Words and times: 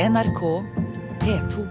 NRK 0.00 0.40
P2. 1.20 1.64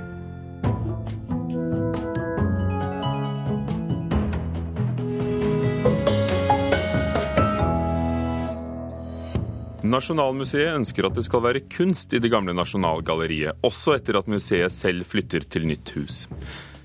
Nasjonalmuseet 9.81 10.75
ønsker 10.75 11.09
at 11.09 11.17
det 11.17 11.25
skal 11.25 11.41
være 11.41 11.63
kunst 11.73 12.13
i 12.13 12.21
det 12.21 12.29
gamle 12.29 12.53
Nasjonalgalleriet, 12.53 13.65
også 13.65 13.97
etter 13.97 14.21
at 14.21 14.29
museet 14.29 14.77
selv 14.77 15.09
flytter 15.09 15.49
til 15.49 15.65
nytt 15.65 15.97
hus. 15.97 16.21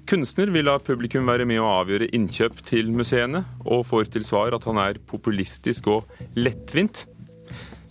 Kunstner 0.08 0.48
vil 0.48 0.64
la 0.70 0.80
publikum 0.80 1.28
være 1.28 1.44
med 1.44 1.60
å 1.60 1.68
avgjøre 1.82 2.08
innkjøp 2.16 2.64
til 2.72 2.88
museene, 2.96 3.44
og 3.68 3.84
får 3.92 4.14
til 4.16 4.24
svar 4.24 4.56
at 4.56 4.64
han 4.64 4.80
er 4.80 5.04
populistisk 5.12 5.92
og 5.92 6.20
lettvint. 6.40 7.04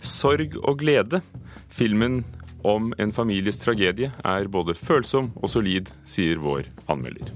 Sorg 0.02 0.58
og 0.58 0.80
glede. 0.82 1.22
Filmen 1.70 2.24
om 2.64 2.92
en 2.98 3.12
families 3.12 3.60
tragedie 3.62 4.10
er 4.24 4.48
både 4.48 4.74
følsom 4.78 5.32
og 5.36 5.52
solid, 5.52 5.92
sier 6.08 6.40
vår 6.42 6.70
anmelder. 6.90 7.30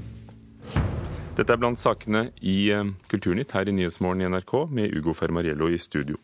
Dette 1.38 1.54
er 1.54 1.60
blant 1.60 1.78
sakene 1.78 2.30
i 2.42 2.70
eh, 2.74 2.88
Kulturnytt 3.10 3.52
her 3.54 3.68
i 3.70 3.74
Nyhetsmorgen 3.76 4.24
i 4.24 4.30
NRK, 4.32 4.54
med 4.74 4.96
Ugo 4.98 5.14
Fermariello 5.14 5.68
i 5.70 5.78
studio. 5.78 6.18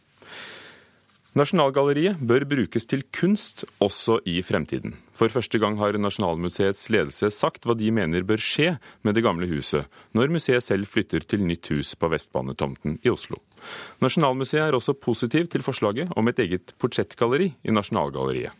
Nasjonalgalleriet 1.35 2.21
bør 2.23 2.45
brukes 2.47 2.85
til 2.87 3.01
kunst 3.15 3.65
også 3.83 4.21
i 4.31 4.37
fremtiden. 4.47 4.93
For 5.19 5.31
første 5.35 5.59
gang 5.59 5.81
har 5.81 5.99
Nasjonalmuseets 5.99 6.87
ledelse 6.95 7.31
sagt 7.35 7.67
hva 7.67 7.75
de 7.79 7.91
mener 7.95 8.23
bør 8.27 8.39
skje 8.39 8.77
med 9.03 9.19
det 9.19 9.25
gamle 9.27 9.49
huset, 9.51 9.91
når 10.15 10.31
museet 10.37 10.63
selv 10.63 10.87
flytter 10.87 11.27
til 11.27 11.43
nytt 11.43 11.73
hus 11.75 11.97
på 11.99 12.11
Vestbanetomten 12.15 13.01
i 13.03 13.11
Oslo. 13.11 13.43
Nasjonalmuseet 14.03 14.69
er 14.69 14.79
også 14.79 14.95
positiv 14.95 15.51
til 15.51 15.67
forslaget 15.67 16.15
om 16.15 16.31
et 16.31 16.43
eget 16.47 16.75
portrettgalleri 16.79 17.51
i 17.67 17.75
Nasjonalgalleriet. 17.75 18.55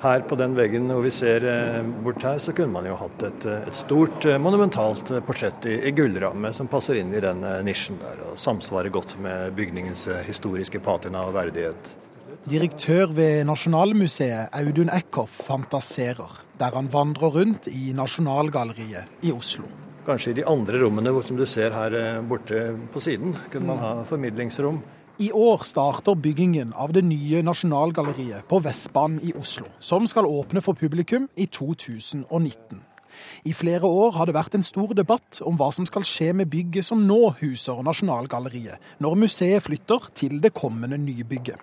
Her 0.00 0.22
på 0.24 0.36
den 0.40 0.54
veggen 0.56 0.86
hvor 0.88 1.02
vi 1.04 1.10
ser 1.12 1.44
eh, 1.44 1.82
bort 2.04 2.22
her, 2.24 2.38
så 2.40 2.54
kunne 2.56 2.72
man 2.72 2.86
jo 2.88 2.94
hatt 2.96 3.24
et, 3.26 3.44
eh, 3.44 3.66
et 3.68 3.76
stort, 3.76 4.24
eh, 4.24 4.38
monumentalt 4.40 5.10
portrett 5.26 5.66
i, 5.68 5.74
i, 5.90 5.92
gullramme 5.92 6.54
som 6.56 6.70
passer 6.72 7.02
inn 7.02 7.12
i 7.12 7.20
den 7.20 7.44
nisjen 7.66 7.98
der, 8.00 8.22
og 8.30 8.38
samsvarer 8.40 8.88
godt 8.94 9.18
med 9.20 9.52
bygningens 9.58 10.06
historiske 10.24 10.80
patina 10.80 11.26
og 11.28 11.34
verdighet. 11.36 11.90
Direktør 12.48 13.12
ved 13.12 13.44
Nasjonalmuseet, 13.44 14.48
Audun 14.56 14.88
Eckhoff, 14.96 15.42
fantaserer 15.44 16.40
der 16.60 16.78
han 16.78 16.88
vandrer 16.92 17.36
rundt 17.36 17.68
i 17.68 17.92
Nasjonalgalleriet 17.96 19.20
i 19.28 19.34
Oslo. 19.36 19.68
Kanskje 20.06 20.32
i 20.32 20.38
de 20.40 20.46
andre 20.48 20.80
rommene 20.80 21.12
som 21.26 21.36
du 21.36 21.44
ser 21.44 21.76
her 21.76 22.22
borte 22.24 22.70
på 22.92 23.04
siden, 23.04 23.36
kunne 23.52 23.68
man 23.68 23.84
ha 23.84 23.92
formidlingsrom. 24.08 24.80
I 25.20 25.32
år 25.36 25.60
starter 25.68 26.14
byggingen 26.16 26.70
av 26.72 26.94
det 26.96 27.02
nye 27.04 27.42
Nasjonalgalleriet 27.44 28.46
på 28.48 28.56
Vestbanen 28.64 29.20
i 29.20 29.34
Oslo, 29.36 29.66
som 29.76 30.06
skal 30.08 30.24
åpne 30.24 30.62
for 30.64 30.72
publikum 30.72 31.26
i 31.36 31.44
2019. 31.44 32.78
I 33.44 33.52
flere 33.52 33.84
år 33.84 34.14
har 34.16 34.30
det 34.30 34.34
vært 34.38 34.54
en 34.56 34.64
stor 34.64 34.94
debatt 34.96 35.42
om 35.44 35.58
hva 35.60 35.68
som 35.76 35.84
skal 35.84 36.06
skje 36.08 36.30
med 36.38 36.48
bygget 36.48 36.88
som 36.88 37.02
nå 37.04 37.34
huser 37.42 37.82
Nasjonalgalleriet, 37.84 38.80
når 39.04 39.18
museet 39.26 39.66
flytter 39.66 40.06
til 40.16 40.38
det 40.40 40.54
kommende 40.56 40.96
nybygget. 40.96 41.60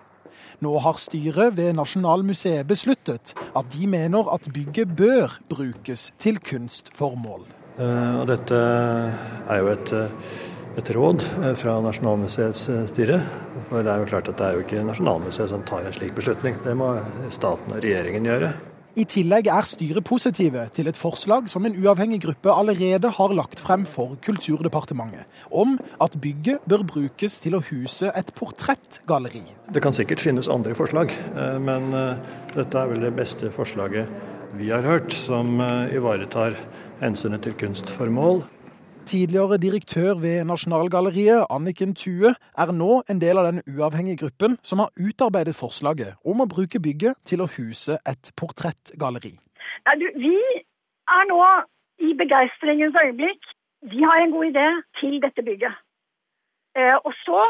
Nå 0.62 0.76
har 0.84 1.00
styret 1.02 1.56
ved 1.58 1.74
Nasjonalmuseet 1.80 2.68
besluttet 2.68 3.32
at 3.58 3.72
de 3.74 3.90
mener 3.90 4.30
at 4.30 4.46
bygget 4.54 4.94
bør 4.94 5.34
brukes 5.50 6.12
til 6.22 6.38
kunstformål. 6.38 7.42
Uh, 7.78 8.22
dette 8.30 8.54
er 8.54 9.60
jo 9.64 9.74
et 9.74 9.92
uh 9.98 10.54
et 10.76 10.90
råd 10.94 11.24
eh, 11.42 11.52
fra 11.58 11.78
Nasjonalmuseets 11.84 12.68
eh, 12.72 12.86
styre. 12.90 13.20
For 13.68 13.84
det 13.84 13.92
er 13.92 14.02
jo 14.02 14.08
klart 14.10 14.30
at 14.30 14.40
det 14.40 14.46
er 14.46 14.56
jo 14.56 14.64
ikke 14.64 14.86
Nasjonalmuseet 14.86 15.52
som 15.52 15.64
tar 15.66 15.86
en 15.86 15.94
slik 15.94 16.16
beslutning. 16.16 16.58
Det 16.64 16.74
må 16.78 16.94
staten 17.34 17.74
og 17.74 17.80
regjeringen 17.84 18.28
gjøre. 18.28 18.52
I 18.98 19.04
tillegg 19.06 19.46
er 19.52 19.66
styret 19.68 20.02
positive 20.02 20.64
til 20.74 20.88
et 20.90 20.98
forslag 20.98 21.46
som 21.52 21.66
en 21.68 21.76
uavhengig 21.76 22.18
gruppe 22.24 22.50
allerede 22.50 23.12
har 23.14 23.34
lagt 23.36 23.60
frem 23.62 23.84
for 23.86 24.16
Kulturdepartementet, 24.26 25.28
om 25.54 25.76
at 26.02 26.16
bygget 26.18 26.66
bør 26.66 26.82
brukes 26.88 27.38
til 27.44 27.54
å 27.54 27.62
huse 27.62 28.10
et 28.10 28.32
portrettgalleri. 28.34 29.44
Det 29.70 29.84
kan 29.84 29.94
sikkert 29.94 30.24
finnes 30.24 30.50
andre 30.50 30.74
forslag, 30.74 31.14
eh, 31.14 31.60
men 31.62 31.92
dette 32.56 32.74
er 32.80 32.90
vel 32.90 33.06
det 33.06 33.14
beste 33.14 33.52
forslaget 33.54 34.10
vi 34.58 34.72
har 34.72 34.82
hørt, 34.82 35.12
som 35.12 35.60
ivaretar 35.92 36.56
hensynet 36.98 37.44
til 37.44 37.54
kunstformål. 37.60 38.46
Tidligere 39.08 39.56
direktør 39.56 40.10
ved 40.20 40.44
Nasjonalgalleriet, 40.44 41.46
Anniken 41.50 41.94
Thue, 42.00 42.30
er 42.62 42.72
nå 42.80 42.90
en 43.10 43.20
del 43.22 43.38
av 43.40 43.46
den 43.46 43.62
uavhengige 43.72 44.20
gruppen 44.22 44.58
som 44.68 44.82
har 44.82 44.90
utarbeidet 45.00 45.54
forslaget 45.56 46.18
om 46.28 46.42
å 46.44 46.46
bruke 46.54 46.80
bygget 46.86 47.16
til 47.30 47.40
å 47.40 47.46
huse 47.54 47.96
et 48.12 48.28
portrettgalleri. 48.36 49.32
Ja, 49.86 49.94
du, 49.96 50.04
vi 50.24 50.34
er 51.16 51.24
nå 51.30 51.38
i 52.04 52.12
begeistringens 52.20 53.00
øyeblikk. 53.04 53.48
Vi 53.94 54.04
har 54.04 54.20
en 54.20 54.34
god 54.36 54.50
idé 54.50 54.66
til 55.00 55.16
dette 55.24 55.46
bygget. 55.48 55.80
Eh, 56.76 56.96
og 57.00 57.16
så, 57.24 57.40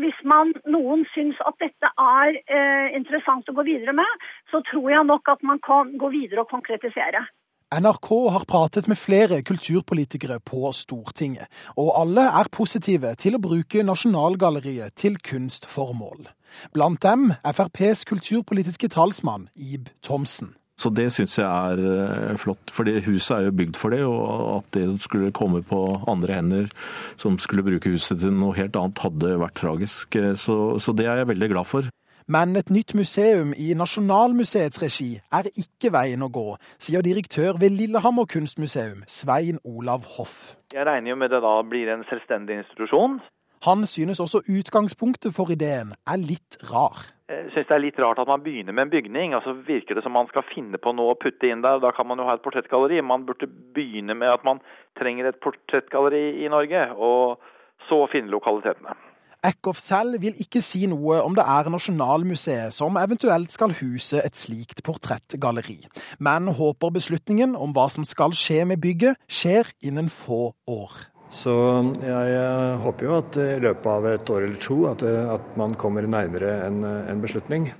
hvis 0.00 0.24
man, 0.24 0.56
noen 0.64 1.04
syns 1.12 1.36
at 1.44 1.60
dette 1.60 1.92
er 2.06 2.40
eh, 2.40 2.88
interessant 2.96 3.52
å 3.52 3.58
gå 3.60 3.68
videre 3.68 3.92
med, 4.00 4.26
så 4.48 4.64
tror 4.72 4.88
jeg 4.96 5.10
nok 5.12 5.28
at 5.36 5.44
man 5.44 5.60
kan 5.60 5.92
gå 6.00 6.08
videre 6.16 6.46
og 6.46 6.54
konkretisere. 6.56 7.26
NRK 7.72 8.08
har 8.30 8.44
pratet 8.44 8.88
med 8.90 8.98
flere 9.00 9.38
kulturpolitikere 9.42 10.36
på 10.44 10.68
Stortinget, 10.76 11.48
og 11.80 11.94
alle 11.96 12.26
er 12.42 12.50
positive 12.52 13.14
til 13.16 13.38
å 13.38 13.40
bruke 13.40 13.84
Nasjonalgalleriet 13.86 14.92
til 15.00 15.16
kunstformål. 15.24 16.26
Blant 16.76 17.00
dem 17.00 17.30
FrPs 17.40 18.04
kulturpolitiske 18.10 18.92
talsmann 18.92 19.48
Ib 19.56 19.88
Thomsen. 20.04 20.52
Så 20.76 20.90
det 20.92 21.08
syns 21.14 21.38
jeg 21.38 21.46
er 21.46 21.80
eh, 21.80 22.36
flott, 22.40 22.72
for 22.74 22.88
huset 23.06 23.36
er 23.38 23.46
jo 23.46 23.56
bygd 23.56 23.78
for 23.78 23.94
det. 23.94 24.02
Og 24.08 24.58
at 24.58 24.68
det 24.76 24.86
skulle 25.04 25.32
komme 25.36 25.62
på 25.64 25.80
andre 26.10 26.40
hender 26.40 26.68
som 27.20 27.38
skulle 27.40 27.64
bruke 27.64 27.92
huset 27.92 28.20
til 28.20 28.34
noe 28.34 28.56
helt 28.56 28.76
annet, 28.76 29.04
hadde 29.04 29.36
vært 29.40 29.60
tragisk. 29.62 30.16
Eh, 30.18 30.34
så, 30.36 30.58
så 30.82 30.96
det 30.96 31.06
er 31.06 31.22
jeg 31.22 31.32
veldig 31.32 31.52
glad 31.54 31.70
for. 31.70 31.88
Men 32.28 32.56
et 32.56 32.70
nytt 32.70 32.94
museum 32.94 33.50
i 33.58 33.72
Nasjonalmuseets 33.74 34.82
regi 34.82 35.16
er 35.34 35.48
ikke 35.58 35.90
veien 35.94 36.22
å 36.22 36.30
gå, 36.30 36.56
sier 36.78 37.02
direktør 37.02 37.58
ved 37.58 37.74
Lillehammer 37.74 38.28
kunstmuseum, 38.30 39.02
Svein 39.10 39.58
Olav 39.64 40.06
Hoff. 40.16 40.54
Jeg 40.72 40.86
regner 40.86 41.12
jo 41.12 41.18
med 41.18 41.32
det 41.34 41.42
da 41.42 41.56
blir 41.66 41.90
en 41.92 42.04
selvstendig 42.10 42.62
institusjon. 42.62 43.18
Han 43.66 43.86
synes 43.86 44.20
også 44.20 44.40
utgangspunktet 44.50 45.34
for 45.34 45.50
ideen 45.54 45.92
er 46.10 46.18
litt 46.18 46.58
rar. 46.70 47.04
Jeg 47.30 47.52
synes 47.52 47.68
det 47.68 47.76
er 47.76 47.84
litt 47.84 48.00
rart 48.02 48.18
at 48.18 48.30
man 48.30 48.42
begynner 48.42 48.74
med 48.74 48.88
en 48.88 48.90
bygning. 48.90 49.34
og 49.34 49.40
altså 49.40 49.54
Virker 49.66 49.94
det 49.94 50.02
som 50.02 50.12
man 50.12 50.26
skal 50.30 50.42
finne 50.50 50.78
på 50.82 50.92
noe 50.92 51.14
å 51.14 51.18
putte 51.18 51.46
inn 51.46 51.62
der. 51.62 51.78
Da 51.78 51.92
kan 51.94 52.06
man 52.06 52.18
jo 52.18 52.26
ha 52.26 52.34
et 52.34 52.42
portrettgalleri. 52.42 53.00
Man 53.06 53.26
burde 53.26 53.46
begynne 53.46 54.14
med 54.18 54.34
at 54.34 54.44
man 54.44 54.60
trenger 54.98 55.30
et 55.30 55.38
portrettgalleri 55.42 56.42
i 56.44 56.50
Norge, 56.50 56.82
og 56.98 57.38
så 57.88 58.02
finne 58.10 58.34
lokalitetene. 58.34 58.98
Eckhoff 59.42 59.80
selv 59.82 60.20
vil 60.22 60.36
ikke 60.38 60.60
si 60.62 60.84
noe 60.90 61.18
om 61.24 61.34
det 61.34 61.42
er 61.42 61.70
Nasjonalmuseet 61.72 62.74
som 62.74 62.98
eventuelt 63.00 63.50
skal 63.50 63.74
huse 63.74 64.20
et 64.22 64.38
slikt 64.38 64.84
portrettgalleri, 64.86 65.80
men 66.22 66.52
håper 66.54 66.94
beslutningen 66.94 67.56
om 67.58 67.74
hva 67.74 67.88
som 67.90 68.06
skal 68.06 68.36
skje 68.38 68.62
med 68.70 68.82
bygget, 68.84 69.18
skjer 69.26 69.72
innen 69.82 70.12
få 70.12 70.52
år. 70.70 70.94
Så 71.32 71.52
jeg 72.04 72.80
håper 72.84 73.08
jo 73.08 73.14
at 73.16 73.38
i 73.40 73.60
løpet 73.64 73.88
av 73.88 74.06
et 74.10 74.32
år 74.34 74.46
eller 74.46 74.60
to 74.60 74.82
at, 74.90 75.02
at 75.02 75.54
man 75.58 75.74
kommer 75.80 76.06
nærmere 76.06 76.58
en, 76.68 76.84
en 76.84 77.22
beslutning. 77.24 77.70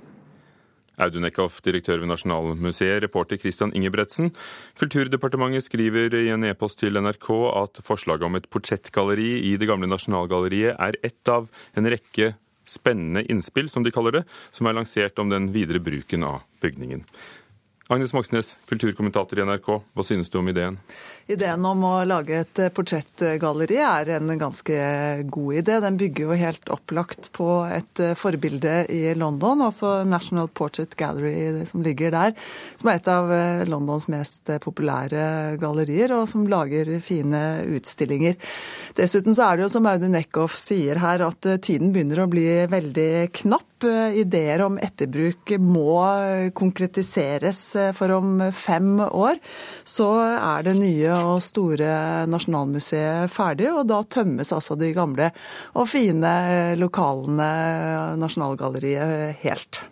Audun 1.01 1.25
Eckhoff, 1.25 1.57
direktør 1.65 2.01
ved 2.01 2.11
Nasjonalmuseet, 2.11 3.01
reporter 3.05 3.39
Christian 3.41 3.73
Ingebretsen. 3.73 4.29
Kulturdepartementet 4.79 5.65
skriver 5.65 6.13
i 6.19 6.27
en 6.33 6.45
e-post 6.45 6.81
til 6.83 6.99
NRK 7.01 7.29
at 7.49 7.81
forslaget 7.85 8.27
om 8.27 8.37
et 8.37 8.49
portrettgalleri 8.53 9.31
i 9.49 9.55
det 9.57 9.69
gamle 9.69 9.89
Nasjonalgalleriet 9.89 10.77
er 10.77 10.99
ett 11.01 11.33
av 11.33 11.49
en 11.73 11.89
rekke 11.89 12.33
spennende 12.63 13.25
innspill, 13.31 13.69
som 13.69 13.83
de 13.83 13.91
kaller 13.91 14.19
det, 14.19 14.25
som 14.51 14.67
er 14.69 14.77
lansert 14.77 15.19
om 15.19 15.31
den 15.31 15.49
videre 15.55 15.81
bruken 15.83 16.23
av 16.27 16.43
bygningen. 16.63 17.03
Agnes 17.93 18.13
Moxnes, 18.15 18.55
kulturkommentator 18.65 19.37
i 19.37 19.43
NRK, 19.45 19.67
hva 19.93 20.03
synes 20.05 20.31
du 20.33 20.39
om 20.39 20.47
ideen? 20.49 20.79
Ideen 21.29 21.63
om 21.67 21.83
å 21.85 21.91
lage 22.07 22.39
et 22.41 22.61
portrettgalleri 22.73 23.77
er 23.85 24.09
en 24.15 24.31
ganske 24.39 24.77
god 25.31 25.59
idé. 25.59 25.75
Den 25.83 25.99
bygger 25.99 26.25
jo 26.25 26.37
helt 26.39 26.71
opplagt 26.73 27.29
på 27.37 27.47
et 27.69 28.01
forbilde 28.19 28.79
i 28.91 29.13
London, 29.15 29.61
altså 29.67 29.91
National 30.09 30.49
Portrait 30.49 30.95
Gallery 30.99 31.67
som 31.69 31.85
ligger 31.85 32.15
der. 32.15 32.33
Som 32.81 32.89
er 32.89 32.97
et 32.97 33.11
av 33.13 33.33
Londons 33.69 34.09
mest 34.11 34.49
populære 34.65 35.59
gallerier, 35.61 36.15
og 36.17 36.25
som 36.31 36.47
lager 36.49 36.89
fine 37.05 37.43
utstillinger. 37.77 38.39
Dessuten 38.97 39.37
så 39.37 39.51
er 39.51 39.59
det 39.61 39.67
jo 39.67 39.73
som 39.77 39.91
Audun 39.91 40.17
Eckhoff 40.17 40.57
sier 40.59 40.97
her, 41.03 41.27
at 41.29 41.45
tiden 41.63 41.93
begynner 41.93 42.25
å 42.25 42.31
bli 42.31 42.47
veldig 42.73 43.11
knapp. 43.43 43.69
Ideer 43.83 44.63
om 44.65 44.77
etterbruk 44.81 45.55
må 45.61 45.97
konkretiseres 46.57 47.61
for 47.97 48.15
om 48.17 48.41
fem 48.55 48.97
år 49.03 49.39
så 49.83 50.09
er 50.35 50.65
det 50.67 50.75
nye 50.79 51.13
og 51.17 51.41
store 51.43 52.25
Nasjonalmuseet 52.29 53.31
ferdig, 53.33 53.69
og 53.73 53.87
da 53.91 54.01
tømmes 54.03 54.53
altså 54.55 54.77
de 54.79 54.91
gamle 54.95 55.31
og 55.77 55.89
fine 55.91 56.33
lokalene 56.79 57.49
Nasjonalgalleriet 58.21 59.41
helt. 59.43 59.83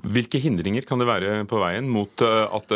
Hvilke 0.00 0.40
hindringer 0.40 0.86
kan 0.88 1.00
det 1.00 1.08
være 1.10 1.44
på 1.48 1.60
veien 1.60 1.88
mot 1.92 2.24
eh, 2.24 2.46
at 2.48 2.72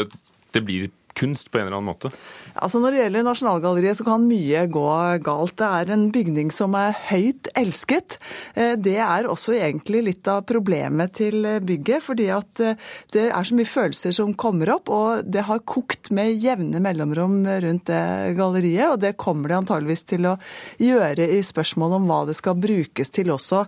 det 0.54 0.62
blir 0.66 0.90
kunst 1.24 1.50
på 1.50 1.58
en 1.58 1.66
eller 1.66 1.78
annen 1.78 1.90
måte? 1.92 2.12
Altså 2.54 2.80
Når 2.82 2.94
det 2.94 3.02
gjelder 3.02 3.26
Nasjonalgalleriet, 3.26 3.98
så 3.98 4.06
kan 4.06 4.26
mye 4.28 4.64
gå 4.72 4.86
galt. 5.24 5.56
Det 5.58 5.68
er 5.80 5.92
en 5.94 6.06
bygning 6.14 6.52
som 6.54 6.76
er 6.78 6.94
høyt 7.08 7.48
elsket. 7.58 8.18
Eh, 8.54 8.74
det 8.76 8.98
er 9.00 9.28
også 9.30 9.56
egentlig 9.56 10.04
litt 10.10 10.30
av 10.30 10.44
problemet 10.48 11.16
til 11.20 11.46
bygget. 11.64 12.04
Fordi 12.04 12.28
at 12.34 12.62
eh, 12.62 12.78
det 13.14 13.28
er 13.30 13.48
så 13.48 13.58
mye 13.58 13.68
følelser 13.68 14.16
som 14.16 14.34
kommer 14.38 14.74
opp, 14.76 14.92
og 14.92 15.24
det 15.28 15.46
har 15.48 15.64
kokt 15.68 16.12
med 16.14 16.34
jevne 16.42 16.82
mellomrom 16.84 17.40
rundt 17.64 17.88
det 17.90 18.34
galleriet. 18.38 18.92
Og 18.92 19.00
det 19.02 19.16
kommer 19.20 19.50
det 19.50 19.60
antageligvis 19.62 20.06
til 20.14 20.28
å 20.30 20.36
gjøre 20.82 21.28
i 21.38 21.40
spørsmålet 21.44 22.00
om 22.00 22.10
hva 22.10 22.20
det 22.28 22.36
skal 22.38 22.58
brukes 22.60 23.12
til 23.14 23.32
også. 23.34 23.64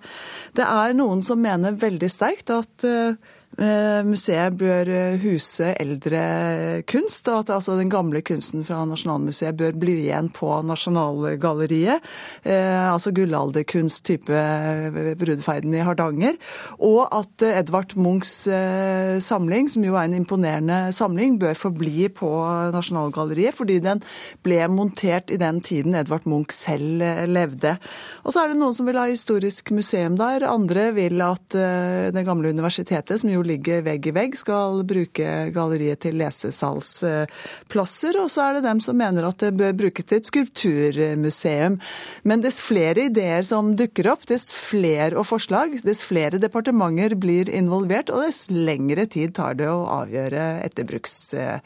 Det 0.56 0.66
er 0.66 0.96
noen 0.96 1.24
som 1.26 1.40
mener 1.42 1.76
veldig 1.80 2.10
sterkt 2.12 2.52
at 2.54 2.86
eh, 2.86 3.16
museet 3.56 4.56
bør 4.60 4.88
eh, 4.92 5.16
huse 5.22 5.70
eldre 5.80 6.82
kunst, 6.88 7.28
og 7.32 7.44
at 7.44 7.52
altså 7.56 7.76
den 7.78 7.88
gamle 7.92 8.20
kunsten 8.26 8.64
fra 8.66 8.82
Nasjonalmuseet 8.88 9.56
bør 9.56 9.78
bli 9.80 9.94
igjen 10.02 10.28
på 10.34 10.50
Nasjonalgalleriet. 10.68 12.04
Eh, 12.44 12.84
altså 12.90 13.14
gullalderkunst 13.16 14.04
type 14.04 14.42
Brudeferden 15.16 15.72
i 15.76 15.84
Hardanger. 15.86 16.36
Og 16.84 17.06
at 17.16 17.46
Edvard 17.48 17.96
Munchs 17.96 18.34
samling, 19.24 19.70
som 19.72 19.84
jo 19.86 19.96
er 19.96 20.10
en 20.10 20.18
imponerende 20.18 20.92
samling, 20.92 21.38
bør 21.40 21.56
forbli 21.56 22.10
på 22.12 22.28
Nasjonalgalleriet, 22.74 23.56
fordi 23.56 23.78
den 23.84 24.02
ble 24.44 24.60
montert 24.68 25.32
i 25.32 25.40
den 25.40 25.62
tiden 25.64 25.96
Edvard 25.96 26.28
Munch 26.28 26.52
selv 26.54 27.00
levde. 27.30 27.76
Og 28.24 28.34
så 28.34 28.44
er 28.44 28.52
det 28.52 28.60
noen 28.60 28.76
som 28.76 28.88
vil 28.88 29.00
ha 29.00 29.06
historisk 29.08 29.72
museum 29.74 30.18
der, 30.20 30.44
andre 30.50 30.90
vil 30.96 31.22
at 31.24 31.56
det 31.56 32.26
gamle 32.26 32.52
universitetet, 32.52 33.20
som 33.20 33.32
jo 33.32 33.45
ligger 33.46 33.82
vegg 33.86 34.06
i 34.10 34.14
vegg, 34.16 34.36
skal 34.38 34.82
bruke 34.88 35.26
galleriet 35.54 36.00
til 36.04 36.18
lesesalsplasser. 36.20 38.18
Og 38.22 38.28
så 38.32 38.40
er 38.44 38.52
det 38.56 38.66
dem 38.66 38.80
som 38.84 38.98
mener 38.98 39.28
at 39.28 39.42
det 39.42 39.52
bør 39.58 39.72
brukes 39.84 40.04
til 40.08 40.20
et 40.20 40.30
skulpturmuseum. 40.30 41.78
Men 42.26 42.44
dess 42.44 42.60
flere 42.64 43.06
ideer 43.10 43.42
som 43.46 43.74
dukker 43.78 44.10
opp, 44.12 44.26
dess 44.30 44.50
flere 44.56 45.16
og 45.16 45.26
forslag, 45.30 45.78
dess 45.86 46.04
flere 46.06 46.40
departementer 46.42 47.16
blir 47.18 47.50
involvert, 47.52 48.10
og 48.12 48.26
dess 48.26 48.46
lengre 48.52 49.06
tid 49.10 49.36
tar 49.38 49.58
det 49.58 49.68
å 49.70 49.86
avgjøre 50.02 50.42
etterbruks, 50.66 51.34
eh, 51.34 51.58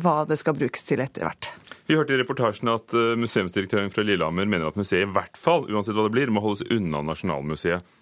hva 0.00 0.16
det 0.28 0.38
skal 0.40 0.56
brukes 0.58 0.82
til 0.86 1.00
etter 1.04 1.26
hvert. 1.26 1.50
Vi 1.90 1.96
hørte 1.98 2.14
i 2.14 2.20
reportasjen 2.20 2.70
at 2.70 2.92
eh, 2.94 3.16
museumsdirektøren 3.18 3.90
fra 3.90 4.04
Lillehammer 4.06 4.46
mener 4.46 4.70
at 4.70 4.78
museet 4.78 5.08
i 5.08 5.10
hvert 5.10 5.38
fall, 5.38 5.66
uansett 5.66 5.96
hva 5.96 6.06
det 6.06 6.14
blir, 6.14 6.30
må 6.30 6.42
holdes 6.44 6.62
unna 6.70 7.02
Nasjonalmuseet. 7.02 7.96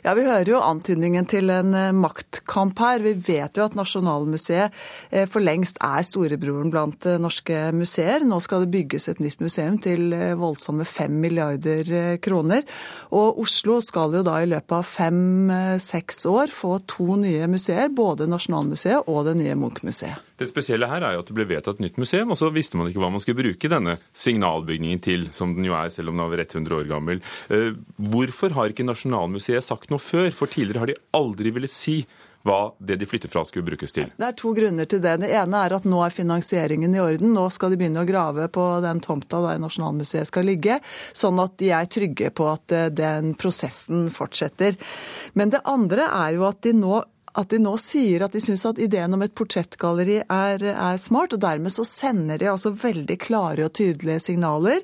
Ja, 0.00 0.14
Vi 0.14 0.22
hører 0.24 0.48
jo 0.48 0.60
antydningen 0.64 1.26
til 1.28 1.50
en 1.52 1.74
eh, 1.76 1.90
maktkamp 1.92 2.78
her. 2.80 3.02
Vi 3.04 3.12
vet 3.26 3.58
jo 3.58 3.66
at 3.66 3.76
Nasjonalmuseet 3.76 4.72
eh, 5.12 5.26
for 5.28 5.44
lengst 5.44 5.76
er 5.84 6.06
storebroren 6.06 6.72
blant 6.72 7.04
eh, 7.04 7.18
norske 7.20 7.66
museer. 7.76 8.24
Nå 8.24 8.38
skal 8.40 8.64
det 8.64 8.72
bygges 8.72 9.10
et 9.12 9.20
nytt 9.20 9.44
museum 9.44 9.76
til 9.82 10.14
voldsomme 10.40 10.86
fem 10.88 11.20
milliarder 11.20 12.16
kroner. 12.24 12.64
Og 13.12 13.42
Oslo 13.44 13.80
skal 13.84 14.16
jo 14.16 14.24
da 14.24 14.38
i 14.40 14.48
løpet 14.48 14.78
av 14.78 14.88
fem-seks 14.88 16.24
år 16.30 16.54
få 16.54 16.78
to 16.88 17.20
nye 17.20 17.50
museer. 17.50 17.92
Både 17.92 18.30
Nasjonalmuseet 18.30 19.04
og 19.04 19.28
det 19.28 19.36
nye 19.42 19.58
Munch-museet. 19.60 20.29
Det 20.40 20.48
spesielle 20.48 20.88
her 20.88 21.04
er 21.04 21.16
jo 21.16 21.20
at 21.20 21.28
det 21.28 21.36
ble 21.36 21.44
vedtatt 21.50 21.82
nytt 21.84 21.98
museum, 22.00 22.32
og 22.32 22.38
så 22.40 22.48
visste 22.54 22.80
man 22.80 22.88
ikke 22.88 23.02
hva 23.02 23.10
man 23.12 23.20
skulle 23.20 23.42
bruke 23.42 23.68
denne 23.68 23.98
signalbygningen 24.16 25.02
til, 25.04 25.28
som 25.36 25.52
den 25.56 25.68
jo 25.68 25.76
er, 25.76 25.92
selv 25.92 26.08
om 26.08 26.16
den 26.16 26.24
er 26.24 26.30
over 26.30 26.44
100 26.46 26.78
år 26.78 26.88
gammel. 26.88 27.20
Hvorfor 28.00 28.56
har 28.56 28.72
ikke 28.72 28.88
Nasjonalmuseet 28.88 29.66
sagt 29.66 29.92
noe 29.92 30.00
før, 30.00 30.32
for 30.32 30.48
tidligere 30.48 30.86
har 30.86 30.92
de 30.92 30.98
aldri 31.20 31.52
villet 31.52 31.72
si 31.72 32.00
hva 32.46 32.70
det 32.80 32.96
de 32.96 33.04
flytter 33.08 33.28
fra 33.28 33.42
skulle 33.44 33.66
brukes 33.66 33.92
til? 33.92 34.08
Det 34.16 34.28
er 34.30 34.36
to 34.38 34.54
grunner 34.56 34.88
til 34.88 35.02
det. 35.04 35.18
Det 35.20 35.30
ene 35.42 35.60
er 35.60 35.74
at 35.76 35.86
nå 35.88 36.00
er 36.06 36.14
finansieringen 36.14 36.94
i 36.96 37.02
orden. 37.02 37.34
Nå 37.36 37.46
skal 37.52 37.72
de 37.72 37.80
begynne 37.80 38.00
å 38.00 38.08
grave 38.08 38.48
på 38.52 38.66
den 38.84 39.02
tomta 39.04 39.42
der 39.44 39.60
Nasjonalmuseet 39.60 40.30
skal 40.30 40.48
ligge, 40.48 40.80
sånn 41.12 41.40
at 41.42 41.58
de 41.60 41.72
er 41.76 41.90
trygge 41.92 42.32
på 42.32 42.48
at 42.48 42.76
eh, 42.76 42.88
den 42.94 43.34
prosessen 43.40 44.08
fortsetter. 44.14 44.78
Men 45.36 45.52
det 45.52 45.64
andre 45.68 46.08
er 46.08 46.36
jo 46.38 46.48
at 46.48 46.62
de 46.64 46.74
nå 46.80 47.02
at 47.38 47.50
de 47.52 47.60
nå 47.62 47.72
sier 47.80 48.24
at 48.24 48.34
de 48.34 48.42
syns 48.42 48.64
at 48.68 48.80
ideen 48.82 49.14
om 49.14 49.22
et 49.24 49.34
portrettgalleri 49.36 50.20
er, 50.22 50.64
er, 50.72 51.00
smart. 51.00 51.34
og 51.36 51.42
Dermed 51.42 51.72
så 51.74 51.86
sender 51.88 52.40
de 52.40 52.50
altså 52.50 52.72
veldig 52.76 53.16
klare 53.22 53.68
og 53.68 53.74
tydelige 53.78 54.22
signaler 54.30 54.82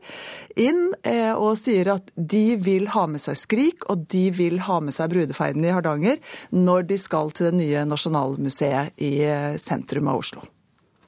inn 0.56 0.92
eh, 1.02 1.32
og 1.34 1.56
sier 1.60 1.94
at 1.96 2.10
de 2.16 2.58
vil 2.62 2.90
ha 2.94 3.06
med 3.10 3.22
seg 3.22 3.38
Skrik 3.40 3.88
og 3.92 4.06
de 4.12 4.28
vil 4.34 4.60
ha 4.66 4.80
med 4.84 4.94
seg 4.96 5.12
Brudeferden 5.12 5.66
i 5.66 5.72
Hardanger 5.74 6.20
når 6.54 6.90
de 6.92 7.00
skal 7.00 7.32
til 7.34 7.50
det 7.50 7.56
nye 7.60 7.86
Nasjonalmuseet 7.88 8.96
i 9.02 9.16
eh, 9.26 9.56
sentrum 9.60 10.12
av 10.12 10.22
Oslo. 10.22 10.46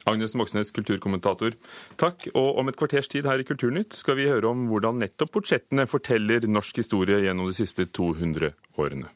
Agnes 0.09 0.35
Moxnes, 0.39 0.71
kulturkommentator. 0.73 1.53
Takk. 2.01 2.31
Og 2.33 2.63
om 2.63 2.71
et 2.71 2.79
kvarters 2.81 3.11
tid 3.13 3.29
her 3.29 3.43
i 3.43 3.45
Kulturnytt 3.45 3.97
skal 3.99 4.17
vi 4.17 4.29
høre 4.31 4.49
om 4.49 4.65
hvordan 4.71 5.03
nettopp 5.03 5.35
portrettene 5.37 5.85
forteller 5.91 6.49
norsk 6.49 6.81
historie 6.81 7.21
gjennom 7.27 7.51
de 7.51 7.57
siste 7.59 7.85
200 7.93 8.55
årene. 8.81 9.13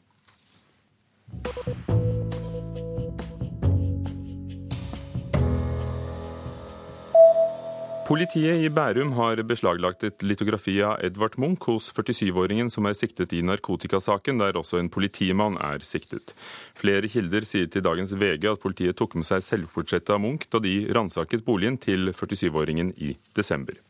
Politiet 8.13 8.61
i 8.61 8.67
Bærum 8.69 9.15
har 9.17 9.39
beslaglagt 9.49 10.03
et 10.05 10.21
litografi 10.21 10.75
av 10.85 10.99
Edvard 11.01 11.33
Munch 11.41 11.65
hos 11.65 11.87
47-åringen 11.97 12.67
som 12.69 12.85
er 12.85 12.93
siktet 12.93 13.31
i 13.33 13.39
narkotikasaken, 13.41 14.37
der 14.37 14.59
også 14.59 14.77
en 14.77 14.91
politimann 14.93 15.57
er 15.57 15.81
siktet. 15.81 16.35
Flere 16.77 17.09
kilder 17.09 17.47
sier 17.49 17.71
til 17.73 17.81
dagens 17.81 18.13
VG 18.13 18.45
at 18.51 18.61
politiet 18.61 18.99
tok 19.01 19.15
med 19.17 19.25
seg 19.25 19.41
selvportrettet 19.41 20.13
av 20.13 20.21
Munch 20.21 20.45
da 20.53 20.61
de 20.61 20.75
ransaket 20.93 21.41
boligen 21.47 21.81
til 21.81 22.13
47-åringen 22.13 22.93
i 23.01 23.15
desember. 23.33 23.81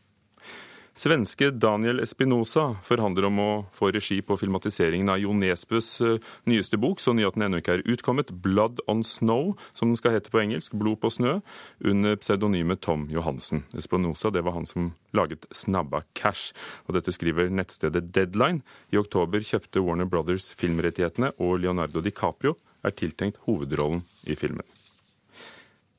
Svenske 0.94 1.48
Daniel 1.50 1.98
Espinosa 1.98 2.68
forhandler 2.86 3.26
om 3.26 3.38
å 3.42 3.48
få 3.74 3.88
regi 3.90 4.20
på 4.22 4.36
filmatiseringen 4.38 5.08
av 5.10 5.18
Jo 5.18 5.32
Nesbøs 5.34 5.88
eh, 6.06 6.20
nyeste 6.46 6.78
bok, 6.78 7.02
så 7.02 7.10
nyheten 7.18 7.42
ennå 7.42 7.58
ikke 7.58 7.80
er 7.80 7.82
utkommet, 7.90 8.30
'Blood 8.30 8.78
on 8.86 9.02
Snow', 9.02 9.56
som 9.74 9.90
den 9.90 9.98
skal 9.98 10.14
hete 10.14 10.30
på 10.30 10.38
engelsk, 10.44 10.76
'Blod 10.78 11.00
på 11.02 11.10
snø', 11.10 11.40
under 11.82 12.14
pseudonymet 12.22 12.84
Tom 12.86 13.08
Johansen. 13.10 13.64
Espinosa 13.74 14.30
det 14.30 14.44
var 14.46 14.54
han 14.54 14.70
som 14.70 14.92
laget 15.10 15.50
'Snabba 15.50 16.04
Cash', 16.14 16.54
og 16.86 16.94
dette 16.94 17.10
skriver 17.10 17.50
nettstedet 17.50 18.14
Deadline. 18.14 18.62
I 18.94 19.02
oktober 19.02 19.42
kjøpte 19.42 19.82
Warner 19.82 20.06
Brothers 20.06 20.52
filmrettighetene, 20.54 21.34
og 21.42 21.58
Leonardo 21.58 22.06
DiCaprio 22.06 22.54
er 22.86 22.94
tiltenkt 22.94 23.42
hovedrollen 23.48 24.06
i 24.30 24.38
filmen. 24.38 24.83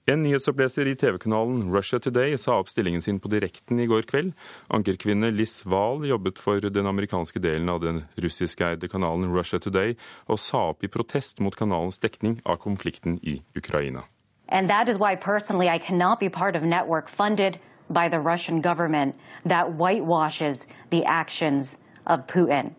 En 0.08 0.22
nyhetsoppleser 0.22 0.86
i 0.86 0.96
TV-kanalen 0.96 1.64
Russia 1.74 1.98
Today 2.00 2.36
sa 2.38 2.60
opp 2.60 2.70
stillingen 2.70 3.02
sin 3.02 3.18
på 3.18 3.30
direkten 3.32 3.80
i 3.82 3.88
går 3.90 4.04
kveld. 4.06 4.36
Ankerkvinne 4.70 5.32
Liz 5.34 5.64
Wahl 5.66 6.06
jobbet 6.06 6.38
for 6.38 6.62
den 6.62 6.86
amerikanske 6.86 7.42
delen 7.42 7.72
av 7.74 7.80
den 7.82 8.04
russiskeide 8.22 8.86
kanalen 8.86 9.34
Russia 9.34 9.58
Today, 9.58 9.96
og 10.30 10.38
sa 10.38 10.68
opp 10.76 10.86
i 10.86 10.92
protest 10.94 11.42
mot 11.42 11.58
kanalens 11.58 11.98
dekning 11.98 12.38
av 12.46 12.62
konflikten 12.62 13.18
i 13.26 13.40
Ukraina. 13.58 14.06
And 14.48 14.70
that 14.70 14.88
is 14.88 15.02
why 15.02 15.16
personally 15.16 15.74
I 15.74 15.80
cannot 15.80 16.20
be 16.20 16.30
part 16.30 16.56
of 16.56 16.62
network 16.62 17.10
funded 17.10 17.58
by 17.90 18.08
the 18.08 18.20
Russian 18.20 18.62
government 18.62 19.16
that 19.44 19.74
whitewashes 19.74 20.68
the 20.92 21.04
actions 21.04 21.80
of 22.06 22.28
Putin. 22.28 22.76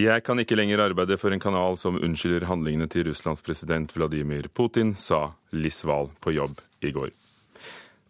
Jeg 0.00 0.24
kan 0.24 0.40
ikke 0.40 0.56
lenger 0.56 0.80
arbeide 0.80 1.18
for 1.20 1.34
en 1.34 1.42
kanal 1.42 1.76
som 1.76 1.98
unnskylder 2.00 2.46
handlingene 2.48 2.88
til 2.88 3.04
Russlands 3.10 3.42
president 3.44 3.92
Vladimir 3.92 4.48
Putin, 4.48 4.94
sa 4.96 5.34
Lisval 5.52 6.08
på 6.24 6.32
jobb 6.32 6.62
i 6.80 6.94
går. 6.96 7.10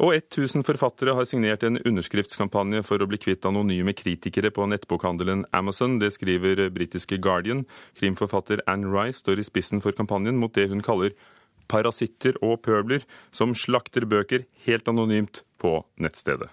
Og 0.03 0.15
1000 0.15 0.62
forfattere 0.67 1.15
har 1.15 1.27
signert 1.27 1.67
en 1.67 1.81
underskriftskampanje 1.83 2.85
for 2.87 3.03
å 3.03 3.09
bli 3.11 3.19
kvitt 3.19 3.45
anonyme 3.47 3.95
kritikere 3.99 4.51
på 4.55 4.67
nettbokhandelen 4.71 5.45
Amazon. 5.53 5.99
Det 5.99 6.12
skriver 6.15 6.69
britiske 6.71 7.19
Guardian. 7.23 7.67
Krimforfatter 7.99 8.62
Anne 8.71 8.91
Rice 8.91 9.19
står 9.19 9.43
i 9.43 9.47
spissen 9.47 9.83
for 9.83 9.95
kampanjen 9.95 10.39
mot 10.39 10.55
det 10.55 10.71
hun 10.71 10.83
kaller 10.87 11.15
parasitter 11.71 12.39
og 12.43 12.62
pøbler 12.62 13.07
som 13.35 13.55
slakter 13.59 14.07
bøker 14.07 14.47
helt 14.67 14.91
anonymt 14.91 15.43
på 15.59 15.81
nettstedet. 15.99 16.51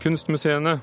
Kunstmuseene 0.00 0.78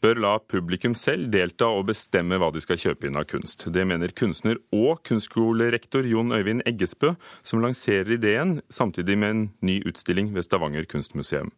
bør 0.00 0.18
la 0.24 0.30
publikum 0.40 0.94
selv 0.96 1.26
delta 1.32 1.66
og 1.68 1.82
bestemme 1.90 2.38
hva 2.40 2.46
de 2.54 2.62
skal 2.64 2.78
kjøpe 2.80 3.10
inn 3.10 3.18
av 3.20 3.26
kunst. 3.28 3.66
Det 3.68 3.82
mener 3.84 4.14
kunstner 4.16 4.56
og 4.72 5.02
kunstskolerektor 5.04 6.08
Jon 6.08 6.32
Øyvind 6.32 6.64
Eggesbø, 6.64 7.10
som 7.44 7.60
lanserer 7.60 8.14
ideen 8.16 8.62
samtidig 8.72 9.18
med 9.20 9.34
en 9.34 9.42
ny 9.60 9.82
utstilling 9.84 10.32
ved 10.32 10.46
Stavanger 10.48 10.88
kunstmuseum. 10.88 11.52